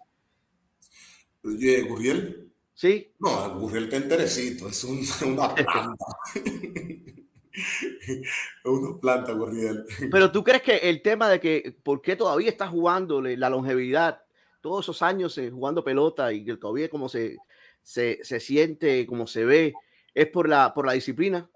[1.44, 2.52] Oye, Gurriel.
[2.76, 3.12] Sí.
[3.18, 6.06] No, Gurriel está enterecito, es un, una planta.
[8.66, 9.86] una planta, Gurriel.
[10.12, 14.22] Pero tú crees que el tema de que por qué todavía está jugando la longevidad,
[14.62, 17.38] todos esos años eh, jugando pelota y que todavía como se,
[17.82, 19.74] se, se siente, como se ve,
[20.14, 21.50] es por la, por la disciplina.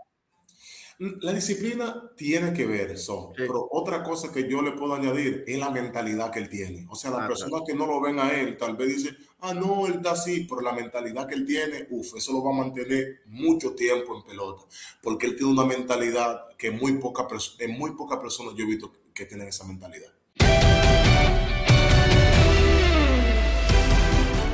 [1.22, 5.58] La disciplina tiene que ver eso, pero otra cosa que yo le puedo añadir es
[5.60, 6.86] la mentalidad que él tiene.
[6.90, 9.54] O sea, las Ah, personas que no lo ven a él, tal vez dicen, ah,
[9.54, 12.58] no, él está así, pero la mentalidad que él tiene, uff, eso lo va a
[12.58, 14.64] mantener mucho tiempo en pelota,
[15.02, 17.28] porque él tiene una mentalidad que muy poca
[17.60, 20.12] en muy pocas personas yo he visto que tienen esa mentalidad.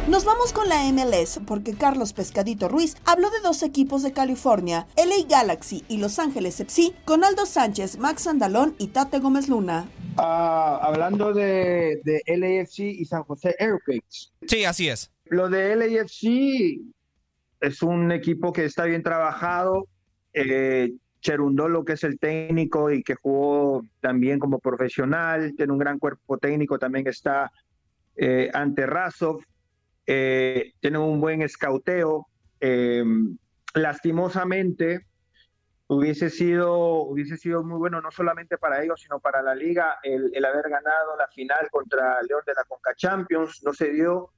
[0.10, 4.88] Nos vamos con la MLS porque Carlos Pescadito Ruiz habló de dos equipos de California,
[4.98, 9.88] LA Galaxy y Los Ángeles FC, con Aldo Sánchez, Max Andalón y Tate Gómez Luna.
[10.18, 14.32] Ah, hablando de, de LAFC y San José Earthquakes.
[14.48, 15.12] Sí, así es.
[15.26, 16.82] Lo de LAFC
[17.62, 19.88] es un equipo que está bien trabajado.
[20.34, 20.92] Eh,
[21.22, 26.40] Cherundolo, que es el técnico y que jugó también como profesional, tiene un gran cuerpo
[26.40, 27.52] técnico, también está
[28.16, 29.44] eh, ante Razov,
[30.12, 32.28] eh, tiene un buen escauteo.
[32.60, 33.04] Eh,
[33.76, 35.06] lastimosamente,
[35.88, 40.32] hubiese sido, hubiese sido muy bueno no solamente para ellos, sino para la liga el,
[40.34, 43.62] el haber ganado la final contra León de la Conca Champions.
[43.64, 44.32] No se dio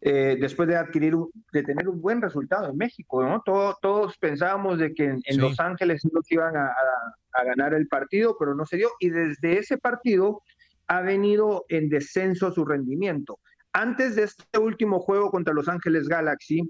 [0.00, 3.40] eh, después de adquirir, un- de tener un buen resultado en México, ¿no?
[3.44, 5.40] Todo- todos pensábamos de que en, en Sí.
[5.40, 8.88] Los Ángeles nos iban a, a- a ganar el partido, pero no se dio.
[8.98, 10.42] Y desde ese partido
[10.88, 13.38] ha venido en descenso su rendimiento.
[13.72, 16.60] Antes de este último juego contra Los Ángeles Galaxy,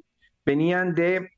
[0.45, 1.31] venían de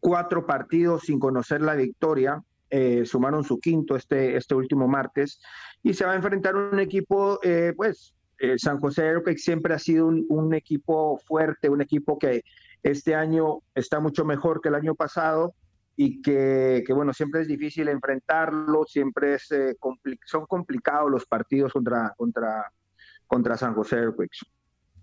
[0.00, 5.40] cuatro partidos sin conocer la victoria, eh, sumaron su quinto este, este último martes,
[5.82, 9.78] y se va a enfrentar un equipo, eh, pues, eh, San José Earthquakes siempre ha
[9.78, 12.42] sido un, equipo fuerte, un equipo que
[12.82, 15.54] este año está mucho mejor que el año pasado
[15.96, 21.26] y que, que, bueno, siempre es difícil enfrentarlo, siempre es, eh, compli- son complicados los
[21.26, 22.72] partidos contra, contra,
[23.26, 24.38] contra San José Earthquakes.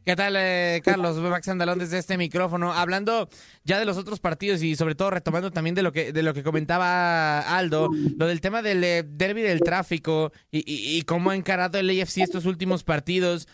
[0.10, 1.18] ¿Qué tal, eh, Carlos?
[1.18, 2.74] Max Andalón desde este micrófono.
[2.74, 3.30] Hablando
[3.64, 6.34] ya de los otros partidos y sobre todo retomando también de lo que, de lo
[6.34, 11.78] que comentaba Aldo, lo del tema del eh, derby del tráfico y, cómo ha encarado
[11.78, 13.47] el AFC estos últimos partidos.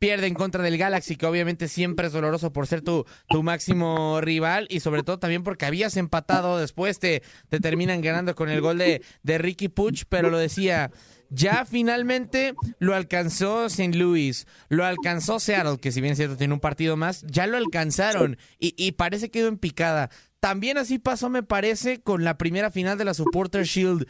[0.00, 4.20] Pierde en contra del Galaxy, que obviamente siempre es doloroso por ser tu, tu máximo
[4.20, 8.60] rival y sobre todo también porque habías empatado después, te, te terminan ganando con el
[8.60, 10.90] gol de, de Ricky Puch, pero lo decía,
[11.30, 13.96] ya finalmente lo alcanzó St.
[13.96, 17.56] Louis, lo alcanzó Seattle, que si bien es cierto tiene un partido más, ya lo
[17.56, 20.10] alcanzaron y, parece que quedó en picada.
[20.40, 24.06] También así pasó, me parece, con la primera final de la Supporter Shield.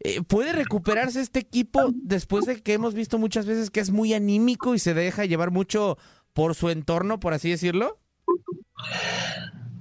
[0.00, 4.12] Eh, ¿Puede recuperarse este equipo después de que hemos visto muchas veces que es muy
[4.12, 5.96] anímico y se deja llevar mucho
[6.32, 8.00] por su entorno, por así decirlo?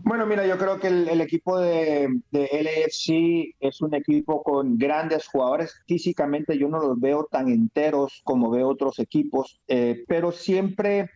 [0.05, 5.27] Bueno, mira, yo creo que el, equipo de, de LAFC es un equipo con grandes
[5.27, 5.81] jugadores.
[5.87, 11.09] Físicamente yo no los veo tan enteros como veo otros equipos, eh, pero siempre,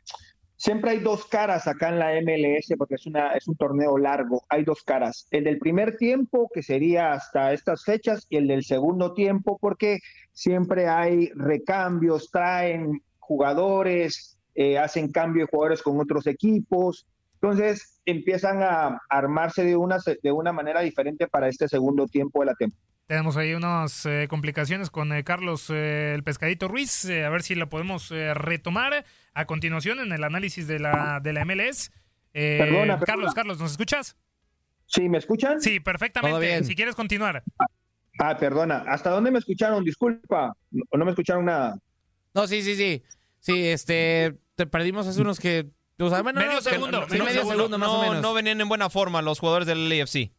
[0.55, 4.43] siempre hay dos caras acá en la MLS porque es, una, es un torneo largo.
[4.47, 5.27] Hay dos caras.
[5.31, 9.99] El del primer tiempo, que sería hasta estas fechas, y el del segundo tiempo, porque
[10.31, 17.05] siempre hay recambios, traen jugadores, eh, hacen cambio de jugadores con otros equipos.
[17.41, 22.47] Entonces empiezan a armarse de una, de una manera diferente para este segundo tiempo de
[22.47, 22.85] la temporada.
[23.05, 27.41] Tenemos ahí unas eh, complicaciones con eh, Carlos eh, el Pescadito Ruiz, eh, a ver
[27.41, 31.91] si la podemos eh, retomar a continuación en el análisis de la, de la MLS.
[32.33, 33.05] Eh, Perdona, perdona.
[33.05, 34.17] Carlos, Carlos, ¿nos escuchas?
[34.87, 35.61] Sí, ¿me escuchan?
[35.61, 36.63] Sí, perfectamente.
[36.63, 37.43] Si quieres continuar.
[38.19, 38.83] Ah, perdona.
[38.87, 39.83] ¿Hasta dónde me escucharon?
[39.83, 40.53] Disculpa.
[40.71, 41.77] No, no me escucharon nada.
[42.33, 43.03] No, sí, sí, sí.
[43.39, 45.67] Sí, este, te perdimos hace unos que...
[45.99, 47.55] o sea, bueno, Medio no, que- segundo, sí, medio medio segundo.
[47.57, 48.21] segundo más o No, menos.
[48.21, 50.31] no venían en buena forma los jugadores del LAFC.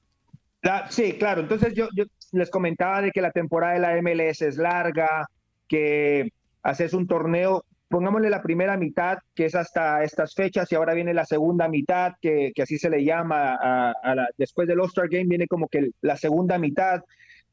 [0.62, 1.40] La- sí, claro.
[1.42, 5.26] Entonces yo, yo les comentaba de que la temporada de la MLS es larga,
[5.68, 6.30] que
[6.62, 11.14] haces un torneo, pongámosle la primera mitad, que es hasta estas fechas, y ahora viene
[11.14, 15.09] la segunda mitad, que, que así se le llama, a, a la- después del All-Star
[15.09, 17.02] Game viene como que la segunda mitad.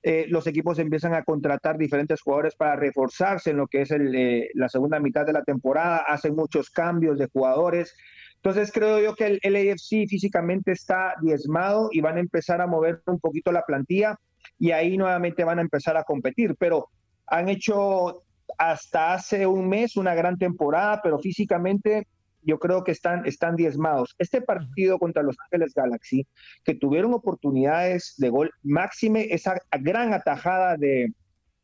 [0.08, 4.14] Eh, los equipos empiezan a contratar diferentes jugadores para reforzarse en lo que es el,
[4.14, 7.96] eh, la segunda mitad de la temporada, hacen muchos cambios de jugadores.
[8.36, 13.02] Entonces creo yo que el LAFC físicamente está diezmado y van a empezar a mover
[13.08, 14.16] un poquito la plantilla.
[14.60, 16.56] y ahí nuevamente van a empezar a competir.
[16.60, 16.90] Pero
[17.26, 18.22] han hecho
[18.60, 22.08] hasta hace un mes una gran temporada, pero físicamente
[22.46, 24.16] yo creo que están, están diezmados.
[24.20, 26.28] Este partido contra Los Ángeles Galaxy,
[26.64, 31.12] que tuvieron oportunidades de gol, máxime esa gran atajada de,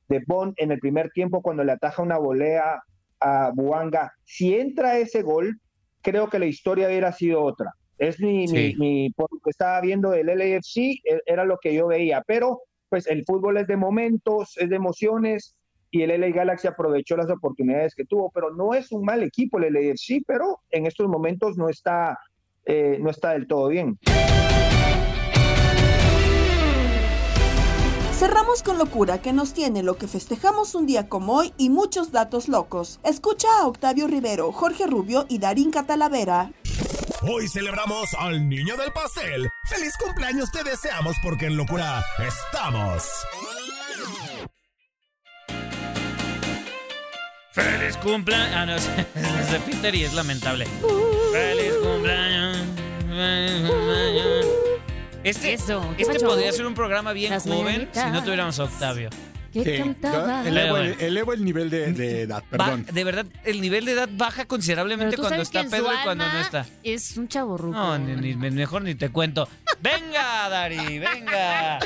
[0.10, 2.82] de Bond en el primer tiempo cuando le ataja una volea
[3.20, 4.12] a Buanga.
[4.24, 5.60] Si entra ese gol,
[6.02, 7.72] creo que la historia hubiera sido otra.
[7.98, 11.76] Es mi, mi, mi, por lo que estaba viendo del LAFC, e- era lo que
[11.76, 15.56] yo veía, pero pues el fútbol es de momentos, es de emociones,
[15.92, 19.60] y el LA Galaxy aprovechó las oportunidades que tuvo, pero no es un mal equipo
[19.60, 22.18] el LAFC, pero en estos momentos no está,
[22.66, 24.00] eh, no está del todo bien.
[28.14, 32.12] Cerramos con locura que nos tiene lo que festejamos un día como hoy y muchos
[32.12, 33.00] datos locos.
[33.04, 36.52] Escucha a Octavio Rivero, Jorge Rubio y Darín Catalavera.
[37.24, 39.50] Hoy celebramos al niño del pastel.
[39.68, 43.04] ¡Feliz cumpleaños te deseamos porque en locura estamos!
[47.52, 48.54] Feliz cumpleaños.
[48.56, 48.76] Ah, no,
[49.42, 50.66] es, de Peter y es lamentable.
[51.34, 52.58] Feliz cumpleaños.
[53.10, 54.46] Feliz cumpleaños.
[55.24, 58.04] Este, Eso, ¿qué este podría ser un programa bien Las joven mañanitas.
[58.06, 59.10] si no tuviéramos a Octavio.
[59.54, 60.48] ¿Qué Sí, cantaba?
[60.48, 61.02] elevo, el, bueno.
[61.06, 62.86] elevo el nivel de, de edad, Ba- perdón.
[62.92, 66.66] de verdad, el nivel de edad baja considerablemente cuando está Pedro y cuando no está.
[66.84, 69.48] Es un chavo No, ni, ni- mejor ni te cuento.
[69.82, 71.00] ¡Venga, Dari!
[71.00, 71.80] ¡Venga!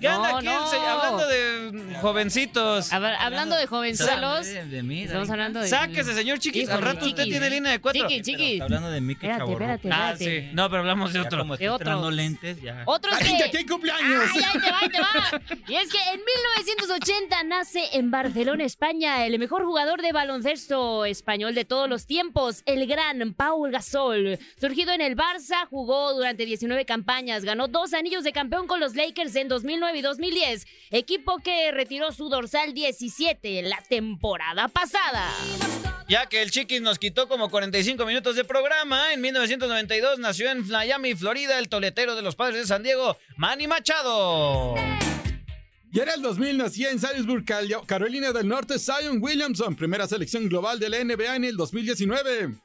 [0.00, 0.46] ¿Qué anda aquí?
[0.46, 0.70] no.
[0.70, 2.92] se- Hablando de jovencitos.
[2.92, 5.68] hablando de jovenzuelos, De- de mí, estamos hablando de...
[5.68, 6.68] Sáquese, señor Chiquis.
[6.68, 7.32] Al rato usted Chiquis.
[7.32, 8.08] tiene línea de cuatro.
[8.08, 8.60] Chiqui, chiqui.
[8.60, 10.48] hablando de mí que Espérate, espérate, Ah, sí.
[10.52, 11.38] No, pero hablamos de Ya otro.
[11.40, 12.14] como estoy De otros.
[12.14, 12.82] lentes, ya.
[12.86, 13.38] Otros ¡Ay, que...
[13.38, 14.24] ya que hay cumpleaños!
[14.34, 15.40] ¡Ay, ahí te va, ahí te va!
[15.68, 17.03] Y es que en 1980
[17.44, 22.86] nace en Barcelona, España, el mejor jugador de baloncesto español de todos los tiempos, el
[22.86, 24.38] gran Paul Gasol.
[24.58, 28.94] Surgido en el Barça, jugó durante 19 campañas, ganó dos anillos de campeón con los
[28.94, 35.30] Lakers en 2009 y 2010, equipo que retiró su dorsal 17 la temporada pasada.
[36.08, 40.66] Ya que el Chiquis nos quitó como 45 minutos de programa, en 1992 nació en
[40.68, 44.74] Miami, Florida, el toletero de los padres de San Diego, Manny Machado.
[45.94, 47.44] Y era el 2000 nacía en Salisbury,
[47.86, 52.58] Carolina del Norte, Zion Williamson, primera selección global de la NBA en el 2019.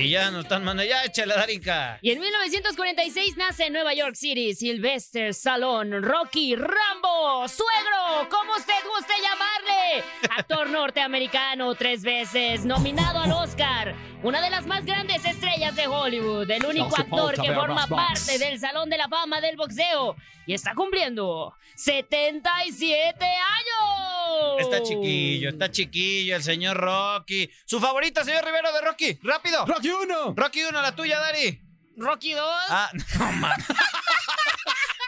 [0.00, 1.98] Y ya nos están mandando, ya échale, Darinka.
[2.00, 8.72] Y en 1946 nace en Nueva York City Sylvester Stallone, Rocky Rambo, suegro, como usted
[8.88, 10.04] guste llamarle.
[10.38, 13.94] Actor norteamericano, tres veces nominado al Oscar.
[14.22, 16.50] Una de las más grandes estrellas de Hollywood.
[16.50, 20.16] El único actor que forma parte del Salón de la Fama del Boxeo.
[20.46, 24.60] Y está cumpliendo 77 años.
[24.60, 27.50] Está chiquillo, está chiquillo el señor Rocky.
[27.64, 29.18] ¿Su favorita, señor Rivero de Rocky?
[29.22, 29.64] ¡Rápido!
[29.66, 30.34] ¡Rocky 1!
[30.36, 31.60] ¡Rocky 1, la tuya, Dari!
[31.96, 32.42] Rocky 2.
[32.70, 33.60] Ah, no, man.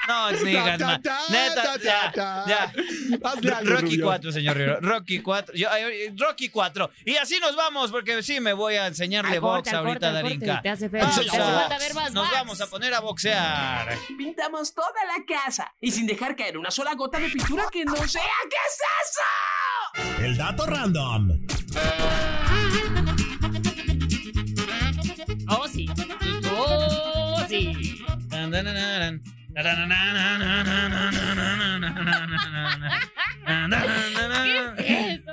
[0.08, 2.44] No, ta, Neta, ta, ya, ta.
[2.46, 2.72] ya.
[3.62, 4.04] Rocky Rubio.
[4.06, 4.80] 4, señor Rivero.
[4.80, 5.54] Rocky 4.
[5.54, 6.90] Yo, ay, Rocky 4.
[7.06, 10.12] Y así nos vamos, porque sí me voy a enseñarle box ahorita a corte, al
[10.22, 10.36] corte.
[10.46, 10.60] Darinka.
[10.62, 12.36] Te hace falta- Vamos te hace a- falta ver más Nos box.
[12.36, 13.96] vamos a poner a boxear.
[14.18, 17.94] Pintamos toda la casa y sin dejar caer una sola gota de pintura que no
[18.08, 18.22] sea.
[18.50, 20.24] ¿Qué es eso?
[20.24, 21.46] El dato random.
[27.54, 28.02] Oh, sí.
[34.76, 35.32] ¿Qué es eso?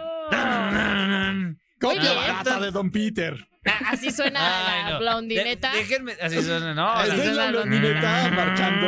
[1.80, 3.48] Copia barata de Don Peter.
[3.66, 5.00] Ah, Así suena Ay, la no.
[5.00, 5.72] blondineta.
[5.72, 7.02] De- déjenme, así suena, no.
[7.04, 8.88] ¿Es así la suena- blondineta marchando?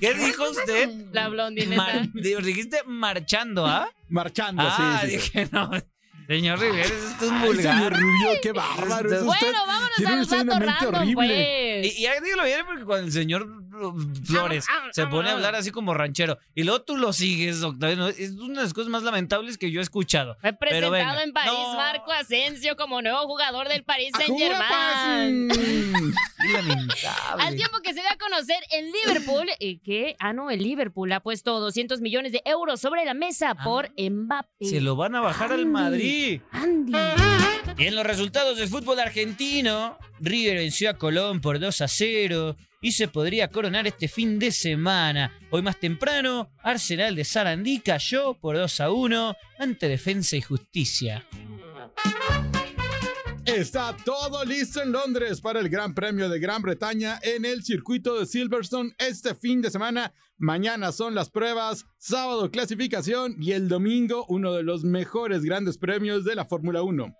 [0.00, 0.88] ¿Qué dijo usted?
[1.12, 1.76] La blondineta.
[1.82, 3.88] Mar- dijiste marchando, ¿ah?
[4.08, 5.16] Marchando, sí, Ah, sí, sí.
[5.16, 5.70] dije, no.
[6.28, 7.74] Señor Rivera, esto es vulgar.
[7.74, 9.08] señor Rubio, qué bárbaro.
[9.24, 11.80] Bueno, vámonos Tiene al usted dato una mente random, horrible.
[11.82, 11.98] pues.
[11.98, 13.46] Y, y dígalo bien porque cuando el señor
[14.24, 18.08] Flores Ah, se pone a hablar así como ranchero y luego tú lo sigues, Octavio,
[18.08, 20.36] es una de las cosas más lamentables que yo he escuchado.
[20.40, 21.74] Fue presentado en París No.
[21.74, 24.66] Marco Asensio como nuevo jugador del Paris Saint ¡Ajuda,
[25.18, 25.48] Germain.
[26.52, 27.44] Lamentable.
[27.44, 31.10] Al tiempo que se da a conocer en Liverpool, eh, que, ah no, el Liverpool
[31.12, 34.64] ha puesto 200 millones de euros sobre la mesa por Mbappé.
[34.66, 36.40] Se lo van a bajar al Madrid.
[36.52, 36.92] Andy.
[37.78, 42.56] Y en los resultados del fútbol argentino, River venció a Colón por 2 a 0
[42.80, 45.32] y se podría coronar este fin de semana.
[45.50, 51.24] Hoy más temprano, Arsenal de Sarandí cayó por 2 a 1 ante Defensa y Justicia.
[53.44, 58.18] Está todo listo en Londres para el Gran Premio de Gran Bretaña en el circuito
[58.18, 60.12] de Silverstone este fin de semana.
[60.36, 66.24] Mañana son las pruebas, sábado clasificación y el domingo uno de los mejores grandes premios
[66.24, 67.14] de la Fórmula 1.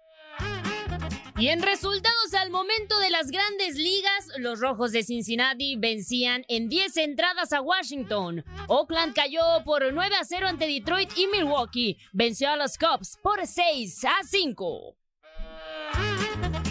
[1.38, 6.68] Y en resultados al momento de las grandes ligas, los Rojos de Cincinnati vencían en
[6.68, 8.44] 10 entradas a Washington.
[8.66, 13.46] Oakland cayó por 9 a 0 ante Detroit y Milwaukee venció a los Cubs por
[13.46, 14.96] 6 a 5.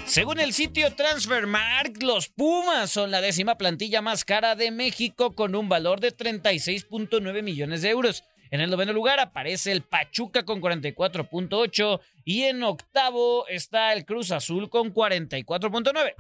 [0.06, 5.56] Según el sitio Transfermarkt, los Pumas son la décima plantilla más cara de México con
[5.56, 8.26] un valor de 36.9 millones de euros.
[8.52, 14.32] En el noveno lugar aparece el Pachuca con 44.8 y en octavo está el Cruz
[14.32, 16.14] Azul con 44.9.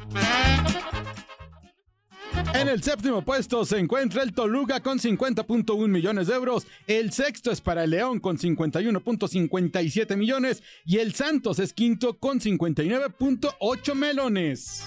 [2.53, 6.65] En el séptimo puesto se encuentra el Toluca con 50.1 millones de euros.
[6.88, 10.63] El sexto es para el León con 51.57 millones.
[10.86, 14.84] Y el Santos es quinto con 59.8 melones.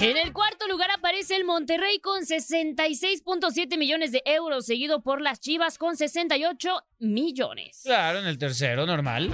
[0.00, 5.40] En el cuarto lugar aparece el Monterrey con 66.7 millones de euros, seguido por las
[5.40, 6.70] Chivas con 68
[7.00, 7.82] millones.
[7.84, 9.30] Claro, en el tercero, normal.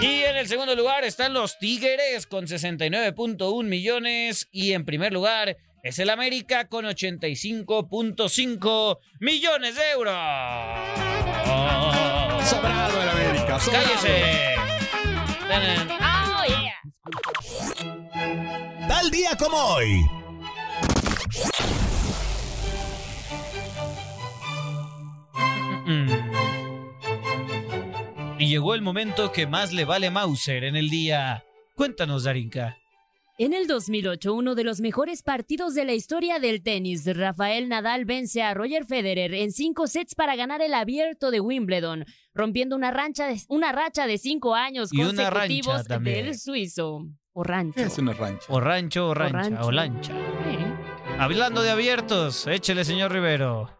[0.00, 4.48] Y en el segundo lugar están los Tigres con 69.1 millones.
[4.50, 10.14] Y en primer lugar es el América con 85.5 millones de euros.
[12.44, 13.86] Sobrado el América, sobrado.
[13.86, 14.56] ¡Cállese!
[16.00, 16.74] Oh, yeah.
[18.96, 20.06] Tal día como hoy.
[28.38, 31.42] Y llegó el momento que más le vale Mauser en el día.
[31.74, 32.78] Cuéntanos, Darinka.
[33.36, 38.04] En el 2008, uno de los mejores partidos de la historia del tenis, Rafael Nadal
[38.04, 42.92] vence a Roger Federer en cinco sets para ganar el abierto de Wimbledon, rompiendo una,
[42.92, 47.08] rancha de, una racha de cinco años Y una consecutivos del suizo.
[47.34, 47.74] O rancho.
[47.74, 48.46] ¿Qué es una rancha?
[48.48, 49.66] O rancho, o rancha, rancho.
[49.66, 50.12] o lancha.
[50.12, 50.74] Eh.
[51.18, 53.70] Hablando de abiertos, échele, señor Rivero.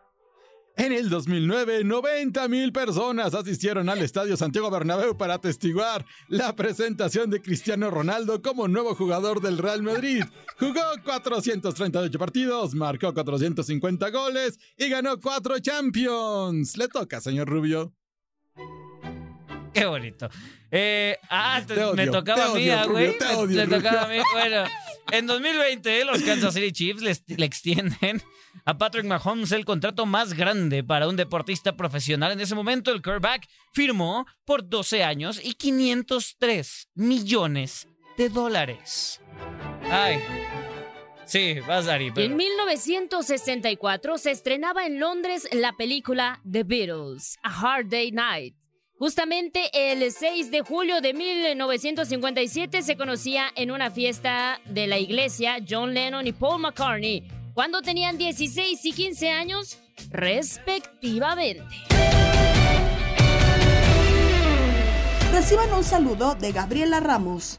[0.76, 7.30] En el 2009, 90 mil personas asistieron al Estadio Santiago Bernabéu para atestiguar la presentación
[7.30, 10.24] de Cristiano Ronaldo como nuevo jugador del Real Madrid.
[10.58, 16.76] Jugó 438 partidos, marcó 450 goles y ganó 4 Champions.
[16.76, 17.92] Le toca, señor Rubio.
[19.74, 20.28] Qué bonito.
[20.70, 23.16] Eh, ah, te- Te odio, me tocaba te a mí, güey.
[23.48, 24.16] Me- tocaba a mí.
[24.32, 24.64] Bueno,
[25.10, 28.22] en 2020 los Kansas City Chiefs les- le extienden
[28.64, 32.32] a Patrick Mahomes el contrato más grande para un deportista profesional.
[32.32, 39.20] En ese momento el quarterback firmó por 12 años y 503 millones de dólares.
[39.90, 40.20] Ay.
[41.26, 42.10] Sí, vas, Dari.
[42.10, 48.54] pero- En 1964 se estrenaba en Londres la película The Beatles, A Hard Day Night.
[48.96, 55.56] Justamente el 6 de julio de 1957 se conocía en una fiesta de la iglesia
[55.68, 59.78] John Lennon y Paul McCartney, cuando tenían 16 y 15 años
[60.10, 61.64] respectivamente.
[65.32, 67.58] Reciban un saludo de Gabriela Ramos.